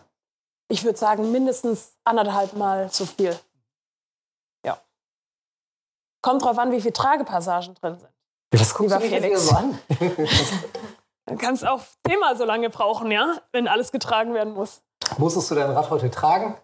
[0.68, 3.36] Ich würde sagen, mindestens anderthalb Mal so viel.
[6.24, 6.30] Ja.
[6.30, 8.10] Kommt drauf an, wie viele Tragepassagen drin sind.
[8.52, 9.42] Das guckst du mich jetzt Felix.
[9.42, 9.80] hier so an.
[11.26, 14.82] Dann kann es auch zehnmal so lange brauchen, ja, wenn alles getragen werden muss.
[15.18, 16.56] Musstest du dein Rad heute tragen?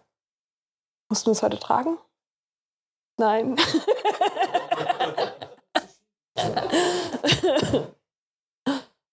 [1.08, 1.98] Musst du es heute tragen?
[3.16, 3.56] Nein.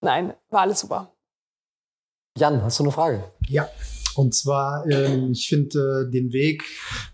[0.01, 1.11] Nein, war alles super.
[2.37, 3.23] Jan, hast du eine Frage?
[3.47, 3.67] Ja,
[4.17, 6.63] und zwar, ähm, ich finde äh, den Weg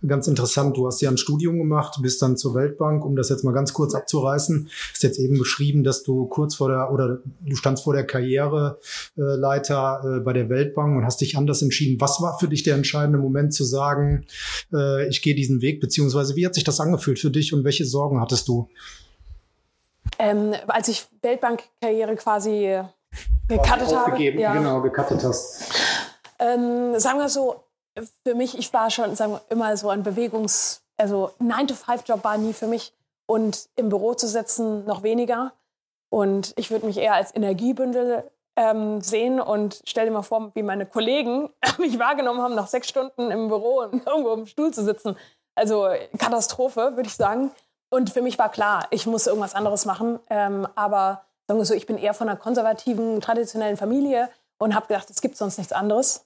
[0.05, 0.77] ganz interessant.
[0.77, 3.73] Du hast ja ein Studium gemacht, bist dann zur Weltbank, um das jetzt mal ganz
[3.73, 4.69] kurz abzureißen.
[4.93, 8.77] Ist jetzt eben beschrieben, dass du kurz vor der, oder du standst vor der Karriereleiter
[10.17, 11.99] äh, bei der Weltbank und hast dich anders entschieden.
[12.01, 14.25] Was war für dich der entscheidende Moment zu sagen,
[14.73, 17.85] äh, ich gehe diesen Weg, beziehungsweise wie hat sich das angefühlt für dich und welche
[17.85, 18.69] Sorgen hattest du?
[20.19, 22.83] Ähm, als ich Weltbankkarriere quasi äh,
[23.47, 25.63] gecuttet habe, ja, genau, gecuttet hast.
[26.43, 27.63] Ähm, sagen wir so,
[28.25, 32.51] für mich, ich war schon sagen wir, immer so ein Bewegungs-, also 9-to-5-Job war nie
[32.51, 32.93] für mich
[33.25, 35.53] und im Büro zu sitzen noch weniger.
[36.09, 40.63] Und ich würde mich eher als Energiebündel ähm, sehen und stell dir mal vor, wie
[40.63, 44.83] meine Kollegen mich wahrgenommen haben, nach sechs Stunden im Büro und irgendwo im Stuhl zu
[44.83, 45.15] sitzen.
[45.55, 45.87] Also
[46.17, 47.51] Katastrophe, würde ich sagen.
[47.89, 50.19] Und für mich war klar, ich muss irgendwas anderes machen.
[50.29, 54.87] Ähm, aber sagen wir so, ich bin eher von einer konservativen, traditionellen Familie und habe
[54.87, 56.25] gedacht, es gibt sonst nichts anderes.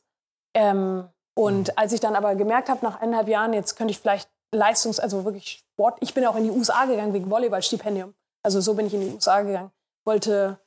[0.58, 4.28] Ähm, und als ich dann aber gemerkt habe, nach eineinhalb Jahren, jetzt könnte ich vielleicht
[4.52, 8.16] Leistungs-, also wirklich Sport, ich bin auch in die USA gegangen wegen Volleyballstipendium.
[8.44, 9.72] Also so bin ich in die USA gegangen.
[10.04, 10.60] Wollte,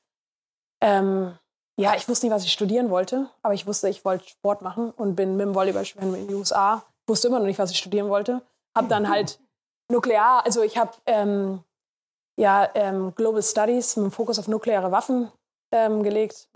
[0.80, 1.36] ähm,
[1.76, 4.92] ja, ich wusste nicht, was ich studieren wollte, aber ich wusste, ich wollte Sport machen
[4.92, 6.84] und bin mit dem Volleyballstipendium in die USA.
[7.08, 8.42] Wusste immer noch nicht, was ich studieren wollte.
[8.76, 9.40] Hab dann halt
[9.90, 11.64] nuklear, also ich habe ähm,
[12.36, 15.32] ja ähm, Global Studies mit dem Fokus auf nukleare Waffen
[15.72, 16.48] ähm, gelegt.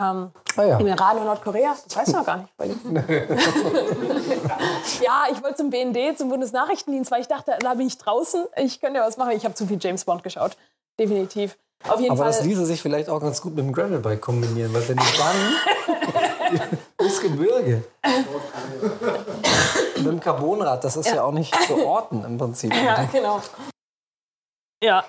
[0.00, 0.78] Ähm, Ah ja.
[0.78, 2.48] im Iran und Nordkorea, das weißt du noch gar nicht.
[5.02, 8.80] ja, ich wollte zum BND, zum Bundesnachrichtendienst, weil ich dachte, da bin ich draußen, ich
[8.80, 9.32] könnte ja was machen.
[9.32, 10.56] Ich habe zu viel James Bond geschaut,
[10.98, 11.56] definitiv.
[11.88, 12.32] Auf jeden Aber Fall.
[12.32, 16.78] das ließe sich vielleicht auch ganz gut mit dem Gravelbike kombinieren, weil wenn du dann
[17.00, 17.84] ins Gebirge
[19.96, 22.74] mit dem Carbonrad, das ist ja, auch nicht zu orten im Prinzip.
[22.74, 23.40] Ja, genau.
[24.82, 25.04] Ja.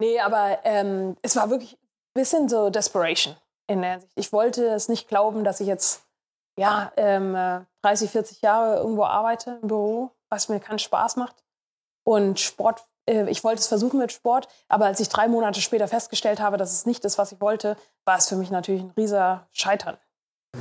[0.00, 1.78] Nee, aber ähm, es war wirklich ein
[2.14, 3.36] bisschen so Desperation
[3.68, 4.12] in der Sicht.
[4.16, 6.02] Ich wollte es nicht glauben, dass ich jetzt
[6.58, 11.44] ja, ähm, äh, 30, 40 Jahre irgendwo arbeite im Büro, was mir keinen Spaß macht.
[12.04, 15.86] Und Sport, äh, ich wollte es versuchen mit Sport, aber als ich drei Monate später
[15.86, 18.92] festgestellt habe, dass es nicht ist, was ich wollte, war es für mich natürlich ein
[18.96, 19.96] rieser Scheitern.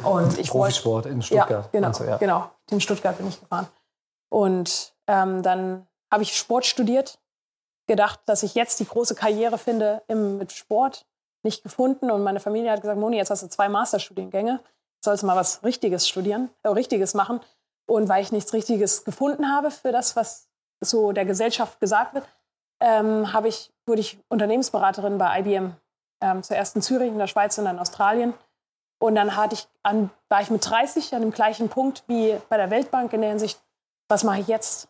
[0.04, 1.66] Und ich wollte Profisport in Stuttgart.
[1.66, 2.18] ja, genau, du, ja.
[2.18, 2.52] genau.
[2.70, 3.68] In Stuttgart bin ich gefahren.
[4.30, 7.20] Und ähm, dann habe ich Sport studiert,
[7.88, 11.06] gedacht, dass ich jetzt die große Karriere finde im, mit Sport.
[11.44, 12.12] Nicht gefunden.
[12.12, 14.60] Und meine Familie hat gesagt, Moni, jetzt hast du zwei Masterstudiengänge.
[15.04, 17.40] Sollst mal was Richtiges studieren, äh, Richtiges machen.
[17.88, 20.50] Und weil ich nichts Richtiges gefunden habe für das, was
[20.82, 22.26] so der Gesellschaft gesagt wird,
[22.80, 25.76] ähm, habe ich, wurde ich Unternehmensberaterin bei IBM.
[26.22, 28.34] Ähm, zuerst in Zürich, in der Schweiz und dann in Australien.
[29.00, 32.58] Und dann hatte ich an, war ich mit 30 an dem gleichen Punkt wie bei
[32.58, 33.62] der Weltbank in der Hinsicht,
[34.10, 34.90] was mache ich jetzt?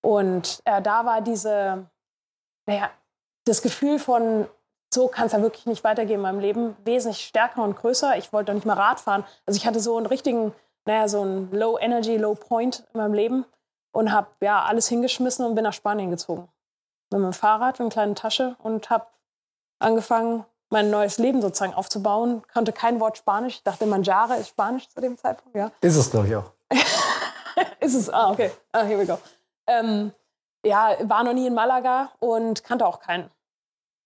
[0.00, 1.86] Und äh, da war diese,
[2.66, 2.90] naja,
[3.44, 4.46] das Gefühl von,
[4.92, 8.16] so kann es ja wirklich nicht weitergehen in meinem Leben, wesentlich stärker und größer.
[8.16, 9.24] Ich wollte doch nicht mehr Rad fahren.
[9.46, 10.54] Also ich hatte so einen richtigen,
[10.86, 13.44] naja, so einen Low Energy, Low Point in meinem Leben
[13.92, 16.48] und habe ja alles hingeschmissen und bin nach Spanien gezogen.
[17.10, 19.06] Mit meinem Fahrrad und einer kleinen Tasche und habe
[19.78, 22.42] angefangen, mein neues Leben sozusagen aufzubauen.
[22.48, 23.56] Kannte kein Wort Spanisch.
[23.56, 25.70] Ich dachte, Manjare ist Spanisch zu dem Zeitpunkt, ja.
[25.80, 26.52] Ist es, glaube ich, auch.
[27.80, 28.10] ist es?
[28.10, 28.50] Ah, okay.
[28.72, 29.18] Ah, here we go.
[29.66, 30.12] Ähm,
[30.64, 33.30] ja, war noch nie in Malaga und kannte auch keinen.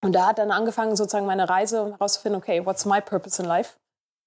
[0.04, 3.48] Und da hat dann angefangen, sozusagen meine Reise, um herauszufinden, okay, what's my purpose in
[3.48, 3.76] life?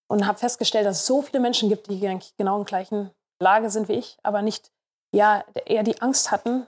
[0.08, 3.12] Und habe festgestellt, dass es so viele Menschen gibt, die eigentlich genau in der gleichen
[3.42, 4.72] Lage sind wie ich, aber nicht,
[5.14, 6.66] ja, eher die Angst hatten,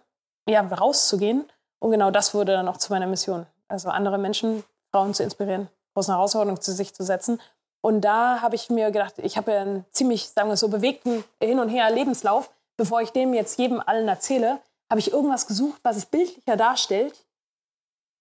[0.50, 1.50] ja, rauszugehen.
[1.80, 3.46] Und genau das wurde dann auch zu meiner Mission.
[3.68, 7.40] Also andere Menschen, Frauen zu inspirieren, große Herausforderungen zu sich zu setzen.
[7.82, 11.24] Und da habe ich mir gedacht, ich habe ja einen ziemlich, sagen wir so, bewegten
[11.42, 12.50] Hin- und Her Lebenslauf.
[12.78, 17.26] Bevor ich dem jetzt jedem allen erzähle, habe ich irgendwas gesucht, was es bildlicher darstellt,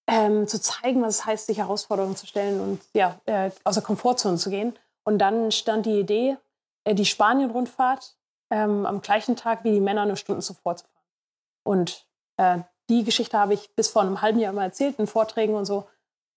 [0.07, 3.83] ähm, zu zeigen, was es heißt, sich Herausforderungen zu stellen und ja, äh, aus der
[3.83, 4.77] Komfortzone zu gehen.
[5.03, 6.37] Und dann stand die Idee,
[6.85, 8.15] äh, die Spanien-Rundfahrt
[8.49, 11.03] ähm, am gleichen Tag wie die Männer eine Stunde zuvor zu fahren.
[11.63, 15.55] Und äh, die Geschichte habe ich bis vor einem halben Jahr mal erzählt, in Vorträgen
[15.55, 15.87] und so.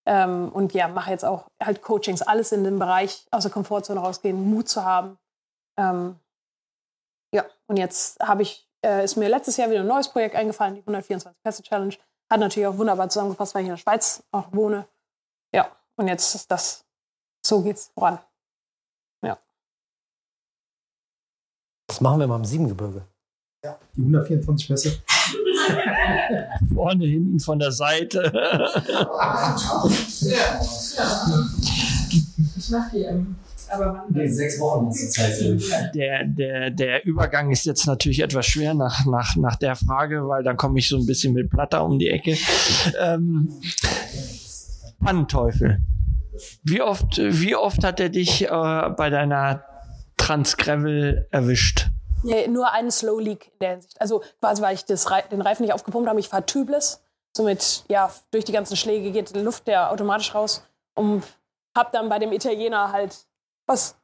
[0.06, 4.00] Ähm, und ja, mache jetzt auch halt Coachings, alles in dem Bereich aus der Komfortzone
[4.00, 5.18] rausgehen, Mut zu haben.
[5.78, 6.18] Ähm,
[7.32, 10.74] ja, und jetzt habe ich, äh, ist mir letztes Jahr wieder ein neues Projekt eingefallen,
[10.74, 11.94] die 124 Pässe Challenge.
[12.30, 14.86] Hat natürlich auch wunderbar zusammengepasst, weil ich in der Schweiz auch wohne.
[15.52, 16.84] Ja, und jetzt ist das,
[17.44, 18.20] so geht's voran.
[19.22, 19.36] Ja.
[21.88, 23.02] Das machen wir mal im Siebengebirge.
[23.64, 25.02] Ja, die 124 Pässe.
[26.74, 28.32] Vorne, hinten, von der Seite.
[32.56, 33.36] Ich mach die, ähm,
[33.70, 34.02] aber wann?
[34.10, 35.94] Nee, sechs Wochen hast du Zeit.
[35.94, 40.42] Der, der, der Übergang ist jetzt natürlich etwas schwer nach, nach, nach der Frage, weil
[40.42, 42.36] dann komme ich so ein bisschen mit Platter um die Ecke.
[43.00, 43.52] Ähm,
[45.02, 45.80] Pannenteufel.
[46.62, 49.64] Wie oft, wie oft hat er dich äh, bei deiner
[50.16, 51.86] Transgravel erwischt?
[52.22, 54.00] Nee, nur einen Slow Leak in der Hinsicht.
[54.00, 56.20] Also quasi, weil ich das, Rei- den Reifen nicht aufgepumpt habe.
[56.20, 57.02] Ich fahre tubeless.
[57.34, 60.62] Somit, ja, durch die ganzen Schläge geht die Luft ja automatisch raus.
[60.94, 61.22] Und
[61.74, 63.26] hab dann bei dem Italiener halt.
[63.70, 63.94] Was?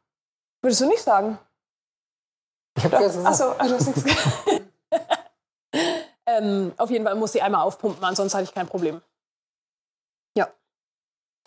[0.63, 1.41] Würdest du nicht sagen?
[2.77, 3.27] Ich habe das gesagt.
[3.27, 4.63] Achso, du hast nichts gesagt.
[6.27, 9.03] ähm, Auf jeden Fall muss ich einmal aufpumpen, ansonsten hatte ich kein Problem.
[10.37, 10.49] Ja.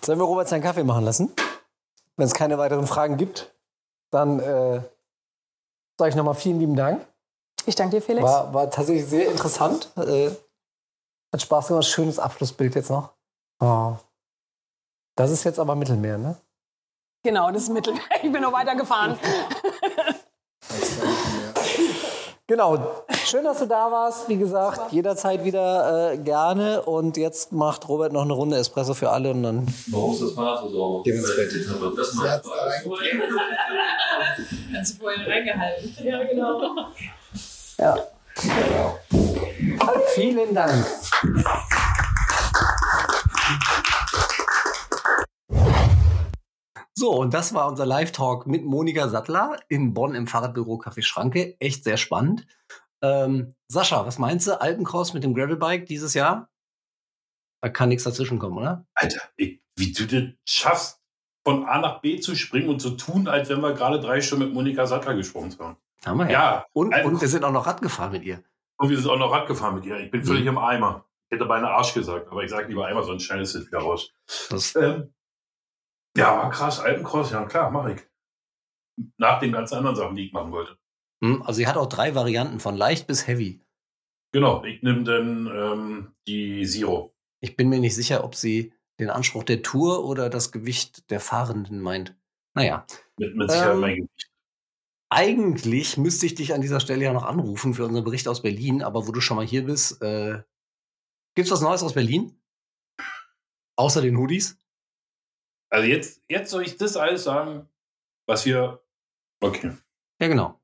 [0.03, 1.33] Sollen wir Robert seinen Kaffee machen lassen?
[2.17, 3.55] Wenn es keine weiteren Fragen gibt,
[4.11, 4.81] dann äh,
[5.97, 7.07] sage ich nochmal vielen lieben Dank.
[7.67, 8.25] Ich danke dir, Felix.
[8.27, 9.95] War, war tatsächlich sehr interessant.
[9.95, 10.31] Äh,
[11.31, 11.85] hat Spaß gemacht.
[11.85, 13.13] Schönes Abschlussbild jetzt noch.
[13.61, 13.95] Oh.
[15.15, 16.35] Das ist jetzt aber Mittelmeer, ne?
[17.23, 17.93] Genau, das ist Mittel.
[18.23, 19.17] Ich bin noch weitergefahren.
[22.49, 23.05] Genau.
[23.27, 24.27] Schön, dass du da warst.
[24.27, 26.81] Wie gesagt, jederzeit wieder äh, gerne.
[26.81, 30.31] Und jetzt macht Robert noch eine Runde Espresso für alle und dann Warum ist das
[30.31, 31.03] Fahrrad so sauber?
[31.03, 31.21] Bett.
[31.95, 32.41] Das Sie da
[34.79, 35.95] Hast du vorhin reingehalten?
[36.03, 36.87] Ja, genau.
[37.77, 37.97] Ja.
[40.15, 40.85] Vielen Dank.
[46.99, 51.55] So, und das war unser Live-Talk mit Monika Sattler in Bonn im Fahrradbüro Café Schranke.
[51.61, 52.45] Echt sehr spannend.
[53.01, 54.59] Ähm, Sascha, was meinst du?
[54.59, 56.49] Alpencross mit dem Gravelbike dieses Jahr?
[57.61, 58.85] Da kann nichts dazwischen kommen, oder?
[58.95, 61.01] Alter, ich, wie du das schaffst,
[61.45, 64.43] von A nach B zu springen und zu tun, als wenn wir gerade drei Stunden
[64.47, 65.77] mit Monika Sattler gesprochen haben.
[66.05, 68.43] Haben wir Ja, Und, Alpen- und wir sind auch noch Rad gefahren mit ihr.
[68.77, 69.97] Und wir sind auch noch Rad gefahren mit ihr.
[69.99, 70.49] Ich bin völlig Mhm.
[70.49, 71.05] im Eimer.
[71.29, 74.11] Ich hätte beinahe Arsch gesagt, aber ich sage lieber Eimer, sonst schneidet es wieder raus.
[74.49, 75.13] Das, Ähm,
[76.17, 76.79] ja, war krass.
[76.79, 78.01] Alpencross, ja klar, mache ich.
[79.17, 80.77] Nach den ganzen anderen Sachen, die ich machen wollte.
[81.23, 83.61] hm, also sie hat auch drei Varianten von leicht bis heavy.
[84.31, 87.15] Genau, ich nehme dann ähm, die Zero.
[87.41, 91.19] Ich bin mir nicht sicher, ob sie den Anspruch der Tour oder das Gewicht der
[91.19, 92.15] Fahrenden meint.
[92.53, 92.85] Naja,
[93.17, 94.29] Mit, mit Sicherheit Ähm, mein Gewicht.
[95.09, 98.83] eigentlich müsste ich dich an dieser Stelle ja noch anrufen für unseren Bericht aus Berlin,
[98.83, 100.43] aber wo du schon mal hier bist, äh,
[101.35, 102.39] gibt's was Neues aus Berlin?
[103.77, 104.59] Außer den Hoodies?
[105.71, 107.67] Also jetzt, jetzt soll ich das alles sagen,
[108.27, 108.83] was wir.
[109.41, 109.71] Okay.
[110.21, 110.59] Ja, genau.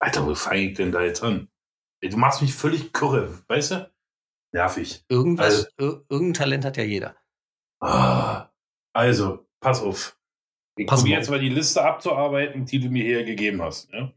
[0.00, 1.48] Alter, wo fange ich denn da jetzt an?
[2.00, 3.92] Ey, du machst mich völlig kurre, weißt du?
[4.52, 5.04] Nervig.
[5.08, 7.16] Irgendwas, Also- ir irgendein Talent hat ja jeder.
[7.80, 8.50] Ah,
[8.94, 10.18] also, pass auf.
[10.76, 13.90] Ich probiere jetzt mal die Liste abzuarbeiten, die du mir hier gegeben hast.
[13.92, 14.12] Ja?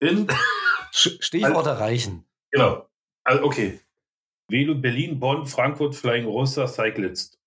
[0.00, 0.26] In,
[0.92, 2.26] Sch Stichworte reichen.
[2.50, 2.88] genau.
[3.24, 3.80] Also, okay.
[4.48, 7.38] Velo Berlin, Bonn, Frankfurt, Flying Roster, Cyclist.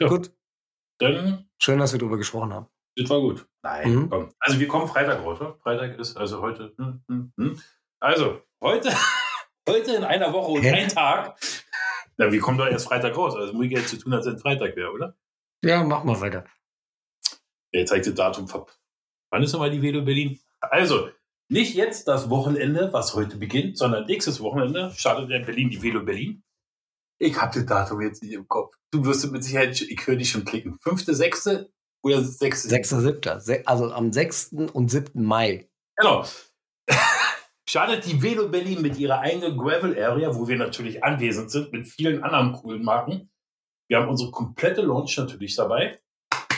[0.00, 0.08] Ja.
[0.08, 0.32] Gut.
[0.98, 2.68] Dann, Schön, dass wir darüber gesprochen haben.
[2.96, 3.46] das war gut.
[3.62, 4.10] Nein, Mhm.
[4.10, 4.32] komm.
[4.38, 5.40] Also, wir kommen Freitag raus.
[5.40, 5.56] oder?
[5.58, 6.72] Freitag ist also heute.
[6.78, 7.60] Hm, hm, hm.
[8.00, 8.90] Also, heute,
[9.68, 10.70] heute in einer Woche und Hä?
[10.82, 11.36] ein Tag.
[12.16, 13.34] Na, wir kommen doch erst Freitag raus.
[13.34, 15.16] Also, muss ich jetzt zu tun, als wenn Freitag wäre, oder?
[15.64, 16.44] Ja, mach mal weiter.
[17.72, 18.46] Er zeigt das Datum.
[19.30, 20.38] Wann ist nochmal die Velo Berlin?
[20.60, 21.08] Also,
[21.48, 26.02] nicht jetzt das Wochenende, was heute beginnt, sondern nächstes Wochenende startet in Berlin die Velo
[26.04, 26.44] Berlin.
[27.18, 28.74] Ich habe das Datum jetzt nicht im Kopf.
[28.90, 30.78] Du wirst mit Sicherheit, ich höre dich schon klicken.
[30.80, 32.68] Fünfte, sechste oder sechste?
[32.68, 33.40] 6.7.
[33.40, 34.52] Se also am 6.
[34.72, 35.22] und 7.
[35.22, 35.68] Mai.
[35.96, 36.26] Genau.
[37.68, 41.88] Startet die Velo Berlin mit ihrer eigenen Gravel Area, wo wir natürlich anwesend sind, mit
[41.88, 43.30] vielen anderen coolen Marken.
[43.88, 46.00] Wir haben unsere komplette Launch natürlich dabei.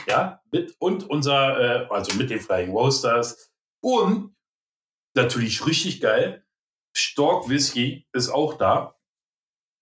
[0.09, 3.53] Ja, mit und unser, äh, also mit den Flying Roasters.
[3.81, 4.35] Und
[5.15, 6.45] natürlich richtig geil.
[6.97, 8.96] Stork Whisky ist auch da.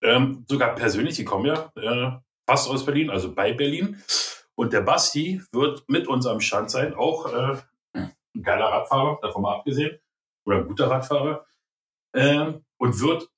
[0.05, 2.11] Ähm, sogar persönlich, die kommen ja äh,
[2.47, 4.01] fast aus Berlin, also bei Berlin.
[4.55, 7.57] Und der Basti wird mit uns am Stand sein, auch äh,
[7.93, 9.99] ein geiler Radfahrer, davon mal abgesehen,
[10.45, 11.45] oder ein guter Radfahrer,
[12.13, 13.29] ähm, und wird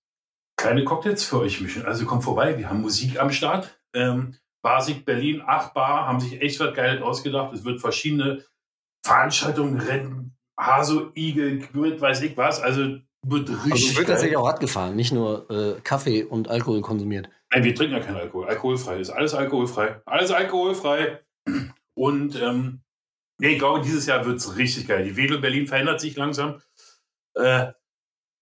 [0.57, 1.86] kleine Cocktails für euch mischen.
[1.86, 3.80] Also kommt vorbei, wir haben Musik am Start.
[3.93, 7.53] Ähm, Basic Berlin, 8 Bar, haben sich echt was Geiles ausgedacht.
[7.53, 8.43] Es wird verschiedene
[9.05, 12.59] Veranstaltungen, Rennen, Haso, Igel, Grid, weiß ich was.
[12.59, 12.97] Also
[13.30, 17.30] wird richtig Also wird tatsächlich auch Rad gefahren, nicht nur äh, Kaffee und Alkohol konsumiert.
[17.51, 18.47] Nein, wir trinken ja keinen Alkohol.
[18.47, 20.01] Alkoholfrei ist alles alkoholfrei.
[20.05, 21.21] Alles alkoholfrei.
[21.95, 22.82] Und ähm,
[23.39, 25.03] nee, ich glaube, dieses Jahr wird es richtig geil.
[25.03, 26.61] Die Velo Berlin verändert sich langsam.
[27.36, 27.71] Äh,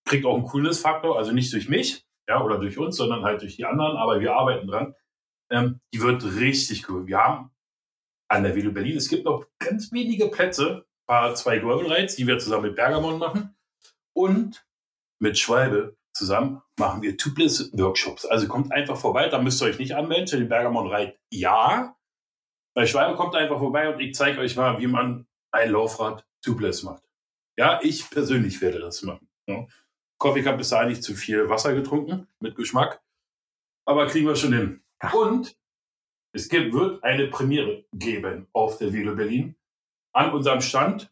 [0.05, 3.55] kriegt auch einen Coolness-Faktor, also nicht durch mich ja, oder durch uns, sondern halt durch
[3.55, 4.95] die anderen, aber wir arbeiten dran.
[5.51, 7.07] Ähm, die wird richtig cool.
[7.07, 7.51] Wir haben
[8.27, 12.25] an der Velo Berlin, es gibt noch ganz wenige Plätze, paar zwei Gravel Rides, die
[12.25, 13.55] wir zusammen mit Bergamon machen.
[14.13, 14.64] Und
[15.25, 18.25] mit Schwalbe zusammen machen wir Tubeless Workshops.
[18.25, 20.27] Also kommt einfach vorbei, da müsst ihr euch nicht anmelden.
[20.27, 21.95] Für den Bergamon Reit ja.
[22.75, 26.83] Bei Schwalbe kommt einfach vorbei und ich zeige euch mal, wie man ein Laufrad Tubeless
[26.83, 27.03] macht.
[27.57, 29.27] Ja, ich persönlich werde das machen.
[29.47, 29.65] Ja.
[29.65, 33.01] Ich hoffe, ich habe bis dahin nicht zu viel Wasser getrunken mit Geschmack.
[33.85, 34.83] Aber kriegen wir schon hin.
[35.11, 35.57] Und
[36.33, 39.55] es gibt, wird eine Premiere geben auf der Velo Berlin
[40.13, 41.11] an unserem Stand.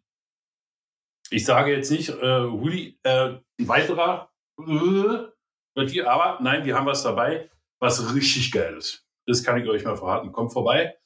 [1.30, 7.04] Ich sage jetzt nicht, äh, Rudi, äh, ein weiterer, äh, aber nein, wir haben was
[7.04, 7.50] dabei,
[7.82, 9.08] was richtig geil ist.
[9.26, 10.32] Das kann ich euch mal verraten.
[10.32, 10.98] Kommt vorbei.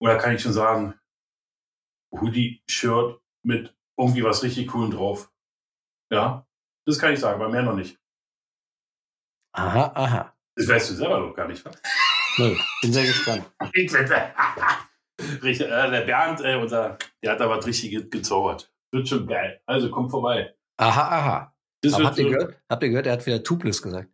[0.00, 0.98] Oder kann ich schon sagen,
[2.12, 5.32] Hoodie-Shirt mit irgendwie was richtig coolen drauf.
[6.12, 6.46] Ja,
[6.86, 7.98] das kann ich sagen, aber mehr noch nicht.
[9.54, 10.36] Aha, aha.
[10.56, 11.80] Das weißt du selber noch gar nicht, was?
[12.38, 13.50] Nö, bin sehr gespannt.
[15.42, 18.70] Richtig, äh, der Bernd, äh, unser, der hat da was richtig ge- gezaubert.
[18.92, 19.62] Wird schon geil.
[19.64, 20.54] Also kommt vorbei.
[20.78, 21.56] Aha, aha.
[21.92, 22.60] Habt, ihr gehört?
[22.68, 24.10] habt ihr gehört, er hat wieder Tubeless gesagt.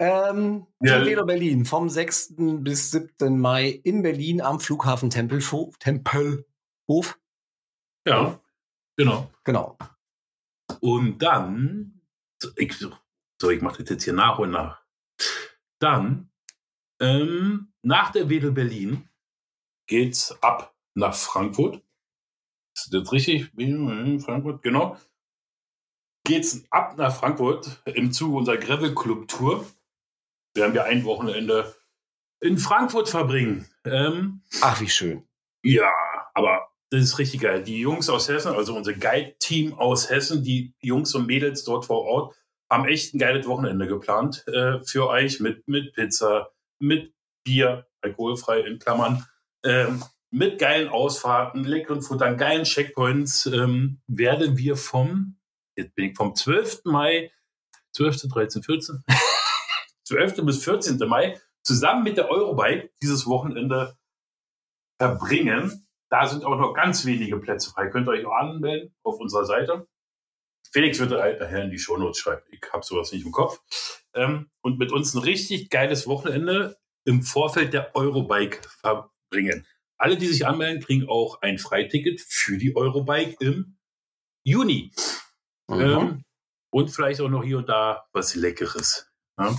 [0.00, 1.04] Ähm, Ja.
[1.04, 2.34] Velo Berlin vom 6.
[2.36, 3.38] bis 7.
[3.38, 5.76] Mai in Berlin am Flughafen Tempelhof.
[5.78, 7.18] Tempelhof.
[8.06, 8.40] Ja,
[8.96, 9.30] genau.
[9.44, 9.76] Genau.
[10.80, 12.00] Und dann,
[12.56, 12.78] ich,
[13.40, 14.82] so, ich mache das jetzt hier nach und nach.
[15.80, 16.30] Dann,
[17.00, 19.08] ähm, nach der Wedel Berlin
[19.88, 21.82] geht's ab nach Frankfurt.
[22.76, 23.50] Ist das richtig?
[24.22, 24.96] Frankfurt, genau.
[26.28, 29.64] Geht's ab nach Frankfurt im Zuge unserer Gravel Club Tour.
[30.54, 31.74] Werden wir ein Wochenende
[32.40, 33.66] in Frankfurt verbringen.
[33.86, 35.26] Ähm, Ach, wie schön.
[35.62, 35.90] ja,
[36.34, 37.62] aber das ist richtig geil.
[37.62, 42.02] Die Jungs aus Hessen, also unser Guide-Team aus Hessen, die Jungs und Mädels dort vor
[42.02, 42.36] Ort,
[42.70, 48.60] haben echt ein geiles Wochenende geplant äh, für euch mit, mit Pizza, mit Bier, alkoholfrei
[48.60, 49.24] in Klammern,
[49.64, 55.37] ähm, mit geilen Ausfahrten, leckeren Futtern, geilen Checkpoints, ähm, werden wir vom,
[55.78, 56.84] jetzt bin ich vom 12.
[56.84, 57.30] Mai,
[57.92, 59.04] 12., 13., 14.,
[60.04, 60.44] 12.
[60.44, 60.98] bis 14.
[61.08, 63.96] Mai zusammen mit der Eurobike dieses Wochenende
[64.98, 65.86] verbringen.
[66.10, 67.88] Da sind auch noch ganz wenige Plätze frei.
[67.88, 69.86] Könnt ihr euch auch anmelden auf unserer Seite.
[70.70, 72.42] Felix wird daher in die Shownotes schreiben.
[72.50, 73.60] Ich habe sowas nicht im Kopf.
[74.14, 79.66] Ähm, und mit uns ein richtig geiles Wochenende im Vorfeld der Eurobike verbringen.
[79.96, 83.78] Alle, die sich anmelden, kriegen auch ein Freiticket für die Eurobike im
[84.44, 84.92] Juni.
[85.68, 85.80] Mhm.
[85.80, 86.24] Ähm,
[86.70, 89.10] und vielleicht auch noch hier und da was Leckeres.
[89.38, 89.56] Ja?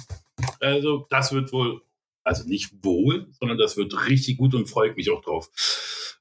[0.60, 1.82] Also das wird wohl,
[2.24, 5.49] also nicht wohl, sondern das wird richtig gut und freut mich auch drauf.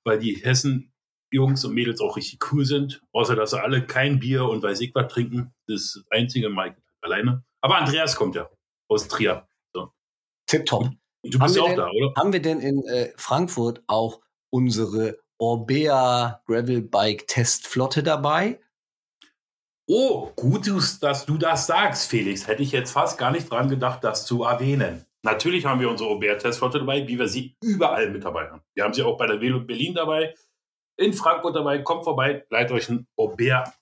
[0.04, 3.02] Weil die Hessen-Jungs und Mädels auch richtig cool sind.
[3.12, 5.54] Außer, dass sie alle kein Bier und weiß ich was trinken.
[5.66, 7.44] Das ist das einzige Mike alleine.
[7.60, 8.48] Aber Andreas kommt ja
[8.88, 9.48] aus Trier.
[9.74, 9.92] So.
[10.46, 10.90] Tipptopp.
[11.22, 12.12] Und du bist ja auch denn, da, oder?
[12.16, 14.20] Haben wir denn in äh, Frankfurt auch
[14.50, 18.60] unsere Orbea Gravel Bike Testflotte dabei?
[19.90, 20.70] Oh, gut,
[21.00, 22.46] dass du das sagst, Felix.
[22.46, 25.06] Hätte ich jetzt fast gar nicht dran gedacht, das zu erwähnen.
[25.22, 28.62] Natürlich haben wir unsere Aubert-Testflotte dabei, wie wir sie überall mit dabei haben.
[28.74, 30.34] Wir haben sie auch bei der Velo Berlin dabei,
[30.98, 31.78] in Frankfurt dabei.
[31.78, 33.72] Kommt vorbei, leitet euch ein Aubert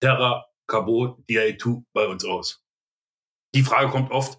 [0.00, 2.64] Terra Carbon DI2 bei uns aus.
[3.52, 4.38] Die Frage kommt oft,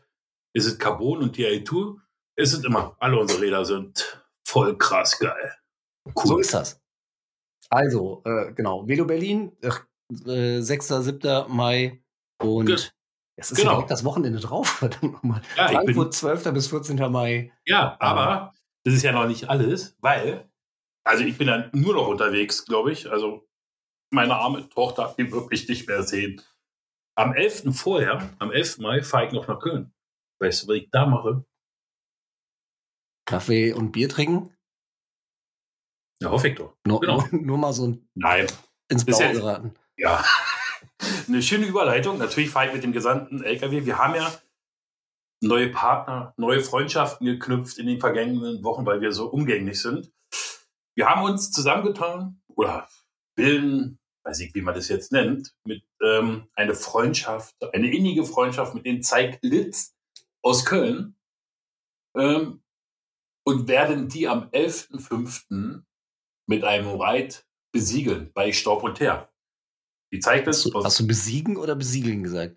[0.53, 1.97] ist es Carbon und DI2?
[2.37, 2.95] Ist es immer.
[2.99, 5.53] Alle unsere Räder sind voll krass geil.
[6.15, 6.81] So ist das.
[7.69, 9.51] Also, äh, genau, Velo Berlin,
[10.25, 10.87] äh, 6.
[10.87, 11.45] 7.
[11.49, 12.03] Mai
[12.41, 12.77] und Ge-
[13.35, 13.69] es ist genau.
[13.71, 15.41] ja direkt das Wochenende drauf, verdammt nochmal.
[15.57, 16.53] Ja, ich bin, Frankfurt 12.
[16.53, 17.11] bis 14.
[17.11, 17.51] Mai.
[17.65, 18.53] Ja, aber
[18.85, 20.49] das ist ja noch nicht alles, weil,
[21.05, 23.09] also ich bin dann nur noch unterwegs, glaube ich.
[23.09, 23.47] Also
[24.11, 26.41] meine arme Tochter, die wirklich nicht mehr sehen.
[27.15, 27.75] Am 11.
[27.75, 28.79] vorher, am 11.
[28.79, 29.93] Mai, fahre ich noch nach Köln.
[30.39, 31.45] Weißt du, was ich da mache?
[33.25, 34.55] Kaffee und Bier trinken?
[36.21, 36.75] Ja, hoffe ich doch.
[36.85, 37.21] Nur, Genau.
[37.31, 38.47] nur, nur mal so ein- Nein.
[38.89, 39.73] ins Blaue geraten.
[39.97, 40.23] Ja.
[41.27, 42.17] Eine schöne Überleitung.
[42.17, 43.85] Natürlich fahre ich mit dem gesamten LKW.
[43.85, 44.33] Wir haben ja
[45.41, 50.11] neue Partner, neue Freundschaften geknüpft in den vergangenen Wochen, weil wir so umgänglich sind.
[50.95, 52.87] Wir haben uns zusammengetan oder
[53.35, 58.73] bilden weiß ich, wie man das jetzt nennt, mit ähm, eine Freundschaft, eine innige Freundschaft
[58.73, 59.95] mit den Zeiglitz
[60.41, 61.15] aus Köln
[62.17, 62.63] ähm,
[63.45, 65.83] und werden die am 11.05.
[66.47, 67.35] mit einem Ride
[67.73, 69.29] besiegeln bei Staub und Teer.
[70.13, 70.63] Die Zeiglitz.
[70.63, 72.55] Hast du, hast du besiegen oder besiegeln gesagt?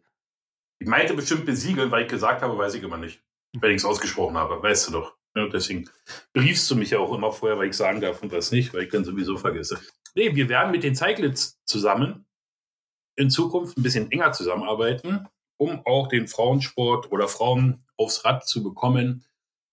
[0.79, 3.23] Ich meinte bestimmt besiegeln, weil ich gesagt habe, weiß ich immer nicht.
[3.59, 5.17] Wenn ich es ausgesprochen habe, weißt du doch.
[5.35, 5.89] Ja, deswegen
[6.35, 8.83] briefst du mich ja auch immer vorher, weil ich sagen darf und was nicht, weil
[8.83, 9.81] ich dann sowieso vergesse.
[10.15, 12.27] Nee, wir werden mit den Zeiglitz zusammen
[13.17, 15.27] in Zukunft ein bisschen enger zusammenarbeiten,
[15.57, 19.25] um auch den Frauensport oder Frauen aufs Rad zu bekommen,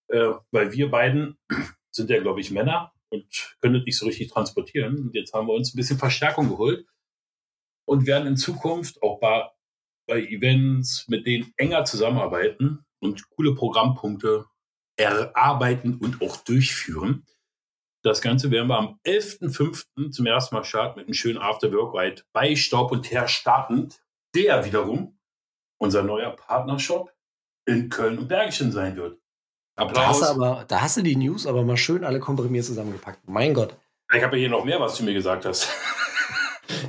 [0.08, 1.38] äh, weil wir beiden
[1.92, 4.98] sind ja, glaube ich, Männer und können das nicht so richtig transportieren.
[5.00, 6.86] Und jetzt haben wir uns ein bisschen Verstärkung geholt
[7.86, 9.50] und werden in Zukunft auch bei,
[10.08, 14.46] bei Events mit denen enger zusammenarbeiten und coole Programmpunkte
[14.98, 17.26] erarbeiten und auch durchführen.
[18.04, 20.12] Das Ganze werden wir am 11.05.
[20.12, 24.02] zum ersten Mal starten mit einem schönen After-Work-Ride bei Staub und Teer startend,
[24.36, 25.18] der wiederum
[25.78, 27.14] unser neuer Partnershop
[27.66, 29.20] in Köln und Bergischen sein wird.
[29.76, 33.28] Da hast, du aber, da hast du die News aber mal schön alle komprimiert zusammengepackt.
[33.28, 33.76] Mein Gott.
[34.14, 35.70] Ich habe ja hier noch mehr, was du mir gesagt hast.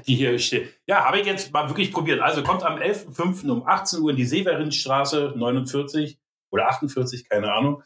[0.07, 0.75] die hier steht.
[0.87, 2.21] Ja, habe ich jetzt mal wirklich probiert.
[2.21, 3.51] Also kommt am 11.05.
[3.51, 6.19] um 18 Uhr in die Severinstraße 49
[6.51, 7.83] oder 48, keine Ahnung,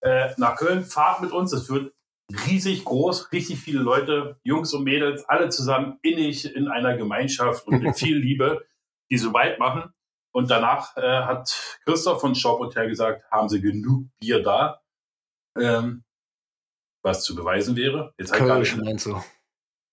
[0.00, 0.84] äh, nach Köln.
[0.84, 1.52] Fahrt mit uns.
[1.52, 1.92] Es wird
[2.46, 7.82] riesig groß, richtig viele Leute, Jungs und Mädels, alle zusammen innig in einer Gemeinschaft und
[7.82, 8.66] mit viel Liebe,
[9.10, 9.92] die so weit machen.
[10.32, 14.82] Und danach äh, hat Christoph von Shop Hotel gesagt, haben sie genug Bier da,
[15.58, 16.04] ähm,
[17.02, 18.12] was zu beweisen wäre.
[18.18, 19.22] Jetzt Kölsch meinst du?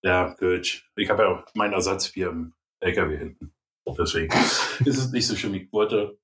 [0.04, 0.90] Ja, Kölsch.
[0.96, 3.54] Ich habe ja mein Ersatzbier im LKW hinten.
[3.98, 4.34] Deswegen
[4.86, 5.54] ist es nicht so schlimm.
[5.56, 6.20] Ich wollte,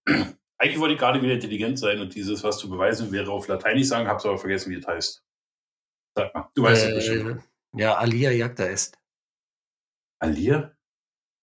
[0.57, 3.87] eigentlich wollte ich gerade wieder intelligent sein und dieses, was zu beweisen wäre, auf Lateinisch
[3.87, 5.23] sagen, hab's aber vergessen, wie es heißt.
[6.15, 7.43] Sag mal, du weißt äh, es bestimmt.
[7.75, 8.97] Ja, Alia Jagda ist.
[10.19, 10.75] Alia?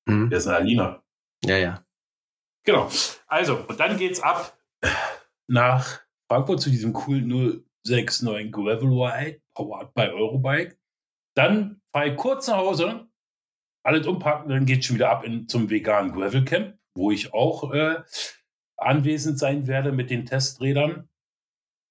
[0.08, 0.28] Hm.
[0.28, 1.02] Der ist eine Alina.
[1.44, 1.86] Ja, ja.
[2.64, 2.90] Genau.
[3.26, 4.58] Also, und dann geht's ab
[5.48, 10.76] nach Frankfurt zu diesem coolen 069 Gravel Ride, powered by Eurobike.
[11.36, 13.06] Dann fahre ich kurz nach Hause,
[13.84, 17.72] alles umpacken, dann geht's schon wieder ab in, zum veganen Gravel Camp, wo ich auch
[17.72, 18.02] äh,
[18.76, 21.08] anwesend sein werde mit den Testrädern.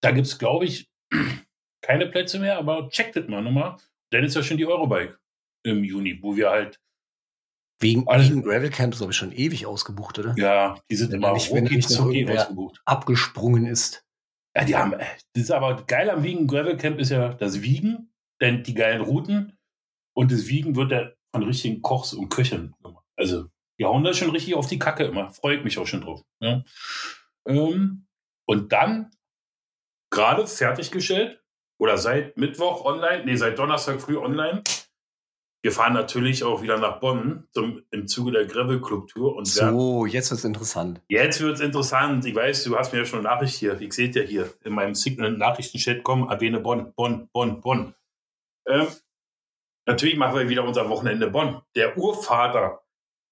[0.01, 0.89] Da gibt's, glaube ich,
[1.81, 3.77] keine Plätze mehr, aber checkt das mal nochmal.
[4.11, 5.17] Dann ist ja schon die Eurobike
[5.63, 6.79] im Juni, wo wir halt
[7.81, 10.33] Wegen, wegen Gravel Camps, glaube ich, schon ewig ausgebucht, oder?
[10.37, 12.81] Ja, die sind wenn immer nicht, wenn nicht ausgebucht.
[12.85, 14.05] abgesprungen ist.
[14.55, 18.13] Ja, die haben, das ist aber geil am Wiegen Gravel Camp ist ja das Wiegen,
[18.41, 19.57] denn die geilen Routen
[20.13, 23.05] und das Wiegen wird ja von richtigen Kochs und Köchen gemacht.
[23.15, 23.45] Also,
[23.79, 25.29] die hauen da schon richtig auf die Kacke immer.
[25.31, 26.21] Freue ich mich auch schon drauf.
[26.39, 26.63] Ja.
[27.47, 28.07] Ähm,
[28.45, 29.11] und dann
[30.11, 31.41] gerade fertiggestellt
[31.77, 34.63] oder seit Mittwoch online, nee, seit Donnerstag früh online
[35.65, 39.36] wir fahren natürlich auch wieder nach Bonn zum, im Zuge der Gravel Club Tour.
[39.36, 41.01] Und so, jetzt wird es interessant.
[41.07, 42.23] Jetzt wird es interessant.
[42.23, 43.81] Ich weiß, du hast mir ja schon eine Nachricht hier.
[43.81, 47.95] Ich sehe ja hier in meinem Signal-Nachrichten-Chat kommen, erwähne Bonn, Bonn, Bonn, Bonn.
[48.68, 48.88] Ähm,
[49.86, 51.61] natürlich machen wir wieder unser Wochenende Bonn.
[51.76, 52.82] Der Urvater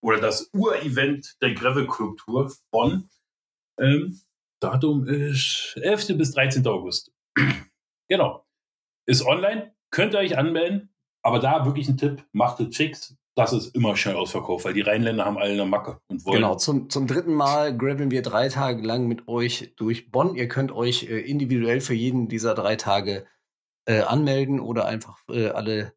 [0.01, 3.09] oder das Urevent der Gravel Club Tour Bonn.
[3.79, 4.19] Ähm,
[4.59, 6.17] Datum ist 11.
[6.17, 6.65] bis 13.
[6.67, 7.11] August.
[8.07, 8.45] genau.
[9.05, 9.75] Ist online.
[9.91, 13.15] Könnt ihr euch anmelden aber da wirklich ein Tipp, macht es fix.
[13.35, 16.35] Das ist immer schnell ausverkauft, weil die Rheinländer haben alle eine Macke und wollen.
[16.35, 20.35] Genau, zum, zum dritten Mal graveln wir drei Tage lang mit euch durch Bonn.
[20.35, 23.25] Ihr könnt euch äh, individuell für jeden dieser drei Tage
[23.85, 25.93] äh, anmelden oder einfach äh, alle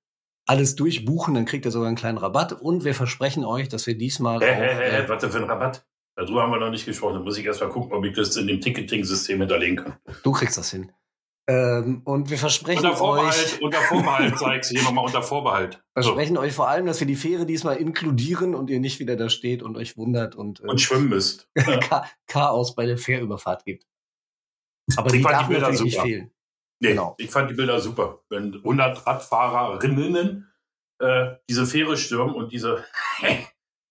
[0.47, 2.53] alles durchbuchen, dann kriegt ihr sogar einen kleinen Rabatt.
[2.53, 4.41] Und wir versprechen euch, dass wir diesmal.
[4.41, 5.85] Hä, hä, hä, äh, warte für einen Rabatt?
[6.15, 7.15] Darüber haben wir noch nicht gesprochen.
[7.15, 9.97] Da muss ich erst mal gucken, ob ich das in dem Ticketing-System hinterlegen kann.
[10.23, 10.93] Du kriegst das hin.
[11.49, 13.63] Ähm, und wir versprechen unter Vorbehalt, euch.
[13.63, 15.81] Unter Vorbehalt, zeig's hier nochmal unter Vorbehalt.
[15.93, 16.41] Versprechen so.
[16.41, 19.63] euch vor allem, dass wir die Fähre diesmal inkludieren und ihr nicht wieder da steht
[19.63, 21.49] und euch wundert und, äh, und schwimmen müsst.
[22.27, 23.87] Chaos bei der Fährüberfahrt gibt.
[24.97, 26.31] Aber ich die darf die Bilder natürlich nicht fehlen.
[26.81, 27.15] Nee, genau.
[27.19, 28.21] ich fand die Bilder super.
[28.29, 30.47] Wenn 100 Radfahrerinnen
[30.99, 32.85] äh, diese Fähre stürmen und diese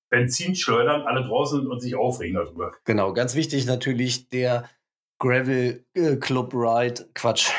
[0.10, 2.72] Benzin schleudern, alle draußen und sich aufregen darüber.
[2.86, 4.70] Genau, ganz wichtig natürlich der
[5.20, 7.52] Gravel äh, Club Ride, Quatsch.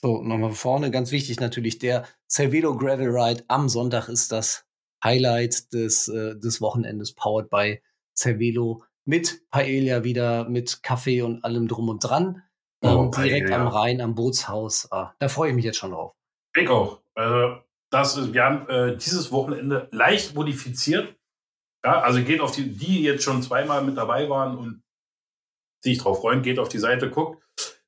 [0.00, 4.66] So, nochmal vorne, ganz wichtig natürlich, der Cervelo Gravel Ride am Sonntag ist das
[5.02, 7.80] Highlight des, äh, des Wochenendes, powered by
[8.14, 12.42] Cervelo, mit Paella wieder, mit Kaffee und allem drum und dran.
[12.84, 13.62] Oh, ähm, direkt Paella.
[13.62, 14.90] am Rhein, am Bootshaus.
[14.92, 16.12] Ah, da freue ich mich jetzt schon drauf.
[16.54, 17.00] Ich auch.
[17.14, 21.16] Also, das, wir haben äh, dieses Wochenende leicht modifiziert.
[21.84, 24.82] Ja, also geht auf die, die jetzt schon zweimal mit dabei waren und
[25.82, 27.42] sich drauf freuen, geht auf die Seite, guckt.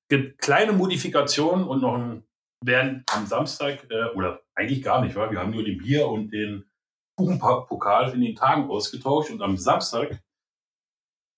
[0.08, 2.24] Gibt kleine Modifikationen und noch ein,
[2.64, 5.30] werden am Samstag, äh, oder eigentlich gar nicht, wa?
[5.30, 6.70] wir haben nur den Bier und den
[7.18, 10.22] Kuchenpokal in den Tagen ausgetauscht und am Samstag,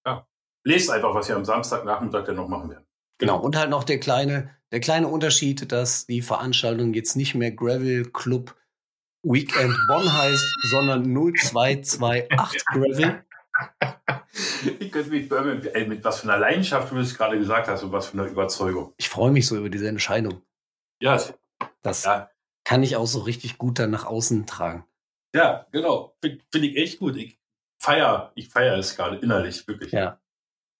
[0.06, 0.26] ja,
[0.64, 2.87] lest einfach, was wir am Samstagnachmittag dann noch machen werden.
[3.18, 3.40] Genau.
[3.40, 8.04] Und halt noch der kleine, der kleine Unterschied, dass die Veranstaltung jetzt nicht mehr Gravel
[8.10, 8.54] Club
[9.22, 11.98] Weekend Bonn heißt, sondern 0228
[12.66, 13.24] Gravel.
[14.78, 17.82] ich könnte mich Birmingham, ey, mit was für einer Leidenschaft du das gerade gesagt hast
[17.82, 18.94] und was für einer Überzeugung.
[18.96, 20.42] Ich freue mich so über diese Entscheidung.
[21.00, 21.20] Ja,
[21.82, 22.30] Das ja,
[22.64, 24.84] kann ich auch so richtig gut dann nach außen tragen.
[25.34, 26.16] ja genau.
[26.20, 27.16] Finde find ich echt gut.
[27.16, 27.40] Ich
[27.80, 29.92] feier, ich feier es gerade innerlich, wirklich.
[29.92, 30.20] Ja.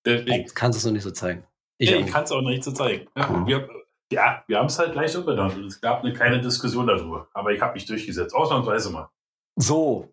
[0.04, 1.44] Deswegen, Du kannst es noch nicht so zeigen.
[1.78, 3.08] Ich ich kann es auch nicht so zeigen.
[3.16, 3.46] Ja, Mhm.
[3.46, 3.68] wir,
[4.12, 7.28] ja, wir haben es halt gleich umbenannt und es gab eine kleine Diskussion darüber.
[7.34, 9.08] Aber ich habe mich durchgesetzt, ausnahmsweise mal.
[9.56, 10.12] So,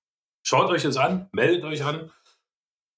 [0.42, 2.10] schaut euch das an, meldet euch an,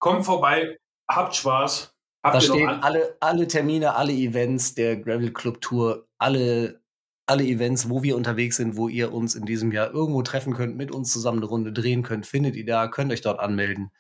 [0.01, 0.79] kommt vorbei,
[1.17, 1.95] habt Spaß.
[2.23, 6.81] Habt Da stehen an alle, alle Termine, alle Events der Gravel Club Tour, alle,
[7.27, 10.77] alle Events, wo wir unterwegs sind, wo ihr uns in diesem Jahr irgendwo treffen könnt,
[10.77, 13.91] mit uns zusammen eine Runde drehen könnt, findet ihr da, könnt euch dort anmelden.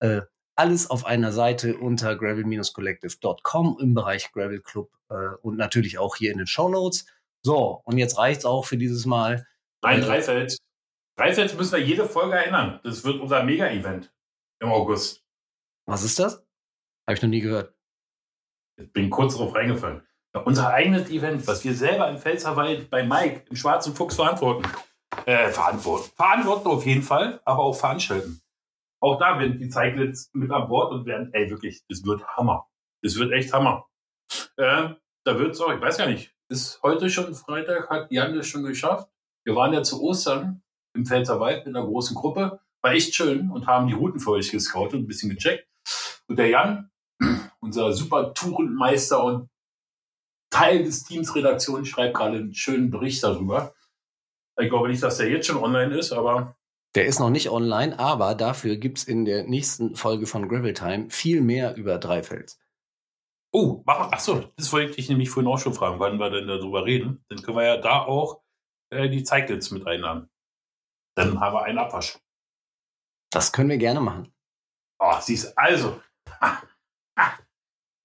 [0.00, 0.22] Äh,
[0.56, 6.32] alles auf einer Seite unter gravel-collective.com im Bereich Gravel Club äh, und natürlich auch hier
[6.32, 7.06] in den Show Notes.
[7.42, 9.46] So, und jetzt reicht's auch für dieses Mal.
[9.82, 10.56] Nein, Äh, Dreifeld.
[11.16, 12.80] Dreifeld müssen wir jede Folge erinnern.
[12.82, 14.12] Das wird unser Mega-Event
[14.60, 15.22] im August.
[15.86, 16.44] Was ist das?
[17.08, 17.74] Habe ich noch nie gehört.
[18.76, 20.06] Ich bin kurz darauf reingefallen.
[20.34, 24.70] Ja, unser eigenes Event, was wir selber im Pfälzerwald bei Mike im Schwarzen Fuchs verantworten.
[25.24, 26.10] Äh, verantworten.
[26.14, 28.42] Verantworten auf jeden Fall, aber auch veranstalten.
[29.00, 32.68] Auch da werden die Zeiglets mit an Bord und werden, ey, wirklich, es wird Hammer.
[33.02, 33.86] Es wird echt Hammer.
[34.58, 34.90] Äh,
[35.24, 38.64] da wird's auch, ich weiß ja nicht, ist heute schon Freitag, hat Jan das schon
[38.64, 39.08] geschafft.
[39.46, 40.62] Wir waren ja zu Ostern
[40.94, 42.60] im Pfälzerwald mit einer großen Gruppe.
[42.82, 45.66] War echt schön und haben die Routen für euch gescoutet und ein bisschen gecheckt.
[46.26, 46.90] Und der Jan,
[47.60, 49.48] unser super Tourenmeister und
[50.50, 53.74] Teil des Teams Redaktion, schreibt gerade einen schönen Bericht darüber.
[54.58, 56.56] Ich glaube nicht, dass der jetzt schon online ist, aber
[56.94, 61.10] Der ist noch nicht online, aber dafür gibt's in der nächsten Folge von Gravel Time
[61.10, 62.58] viel mehr über Dreifels.
[63.52, 66.48] Oh, mach, ach so, das wollte ich nämlich vorhin auch schon fragen, wann wir denn
[66.48, 67.24] darüber reden.
[67.28, 68.42] Dann können wir ja da auch
[68.90, 70.28] äh, die Zeiglets mit einladen.
[71.16, 72.18] Dann haben wir einen Abwasch.
[73.30, 74.32] Das können wir gerne machen.
[74.98, 76.00] Oh, siehst also.
[76.40, 76.58] Ah.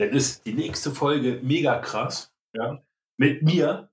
[0.03, 2.35] Dann ist die nächste Folge mega krass.
[2.53, 2.83] Ja.
[3.17, 3.89] Mit mir,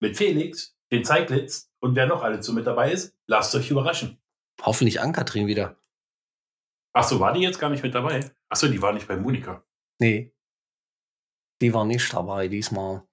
[0.00, 4.20] mit Felix, den Zeiglets und wer noch alles so mit dabei ist, lasst euch überraschen.
[4.60, 5.80] Hoffentlich Ann-Kathrin wieder.
[6.94, 8.28] Ach so, war die jetzt gar nicht mit dabei?
[8.48, 9.64] Ach so, die war nicht bei Monika.
[10.00, 10.34] Nee.
[11.60, 13.06] Die war nicht dabei diesmal.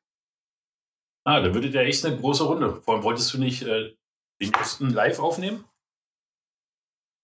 [1.26, 2.82] Ah, dann würdet ihr echt eine große Runde.
[2.82, 3.96] Vor allem wolltest du nicht äh,
[4.42, 5.66] den ersten live aufnehmen?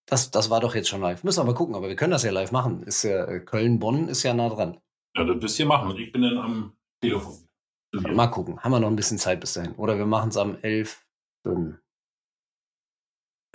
[0.07, 1.23] Das, das war doch jetzt schon live.
[1.23, 2.84] Müssen wir mal gucken, aber wir können das ja live machen.
[2.84, 4.80] Ist ja, äh, Köln-Bonn ist ja nah dran.
[5.16, 5.97] Ja, das müsst ihr machen.
[5.97, 7.47] Ich bin dann am Telefon.
[7.93, 8.59] Mal gucken.
[8.59, 9.74] Haben wir noch ein bisschen Zeit bis dahin.
[9.76, 11.05] Oder wir machen es am 11.
[11.43, 11.80] Dann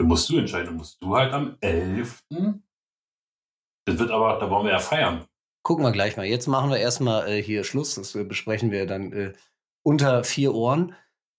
[0.02, 0.76] musst du entscheiden.
[0.76, 2.22] Musst du halt am 11.
[3.86, 5.26] Das wird aber, da wollen wir ja feiern.
[5.62, 6.24] Gucken wir gleich mal.
[6.24, 7.96] Jetzt machen wir erstmal äh, hier Schluss.
[7.96, 9.32] Das äh, besprechen wir dann äh,
[9.82, 10.94] unter vier Ohren.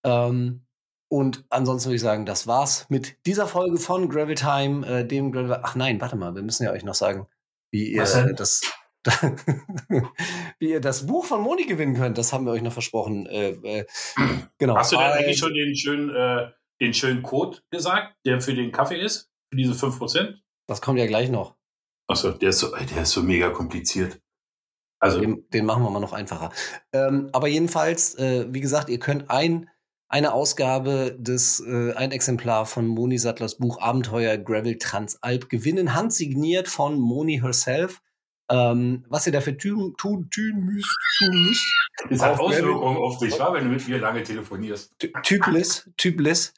[0.05, 0.65] Ähm,
[1.11, 5.31] und ansonsten würde ich sagen, das war's mit dieser Folge von Gravel Time, äh, dem
[5.31, 5.59] Gravel.
[5.63, 7.27] Ach nein, warte mal, wir müssen ja euch noch sagen,
[7.71, 8.03] wie ihr
[8.33, 8.61] das.
[10.59, 13.25] wie ihr das Buch von Moni gewinnen könnt, das haben wir euch noch versprochen.
[13.25, 13.85] Äh, äh,
[14.57, 14.75] genau.
[14.75, 18.53] Hast du denn eigentlich Also, schon den schönen, äh, den schönen Code gesagt, der für
[18.53, 19.31] den Kaffee ist?
[19.49, 20.35] Für diese 5%?
[20.67, 21.55] Das kommt ja gleich noch.
[22.07, 24.21] Achso, der ist so, der ist so mega kompliziert.
[24.99, 26.51] Also, Den, den machen wir mal noch einfacher.
[26.93, 29.67] Ähm, aber jedenfalls, äh, wie gesagt, ihr könnt ein,
[30.07, 36.67] eine Ausgabe des, äh, ein Exemplar von Moni Sattlers Buch Abenteuer Gravel Transalp gewinnen, handsigniert
[36.67, 38.01] von Moni herself.
[38.51, 41.73] Ähm, was ihr dafür tun, tun, tun müsst, tun müsst.
[42.09, 44.93] das hat Auswirkungen auf dich, wenn du mit mir lange telefonierst.
[44.99, 46.53] Ty- Typless, Typless.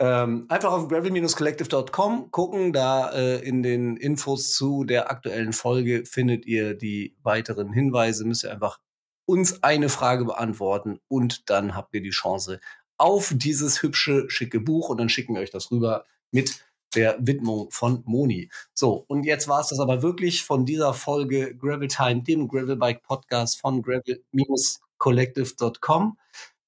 [0.00, 6.46] Ähm, einfach auf gravel-collective.com gucken, da äh, in den Infos zu der aktuellen Folge findet
[6.46, 8.78] ihr die weiteren Hinweise, müsst ihr einfach
[9.26, 12.60] uns eine Frage beantworten und dann habt ihr die Chance
[12.96, 16.64] auf dieses hübsche, schicke Buch und dann schicken wir euch das rüber mit
[16.94, 18.50] der Widmung von Moni.
[18.74, 23.02] So, und jetzt war es das aber wirklich von dieser Folge Gravel Time, dem Gravelbike
[23.02, 26.18] Podcast von gravel-collective.com.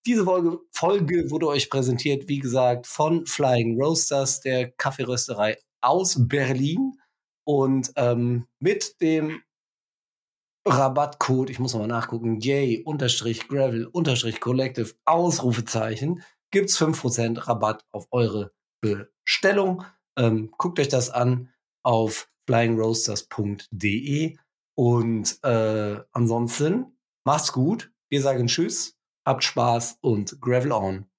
[0.07, 6.95] Diese Folge, Folge wurde euch präsentiert, wie gesagt, von Flying Roasters, der Kaffeerösterei aus Berlin.
[7.45, 9.43] Und ähm, mit dem
[10.66, 18.07] Rabattcode, ich muss nochmal nachgucken, yay, unterstrich gravel, unterstrich collective, Ausrufezeichen, gibt's 5% Rabatt auf
[18.11, 19.85] eure Bestellung.
[20.21, 21.49] Ähm, guckt euch das an
[21.83, 24.37] auf flyingroasters.de
[24.77, 27.91] und äh, ansonsten macht's gut.
[28.11, 31.09] Wir sagen Tschüss, habt Spaß und Gravel on.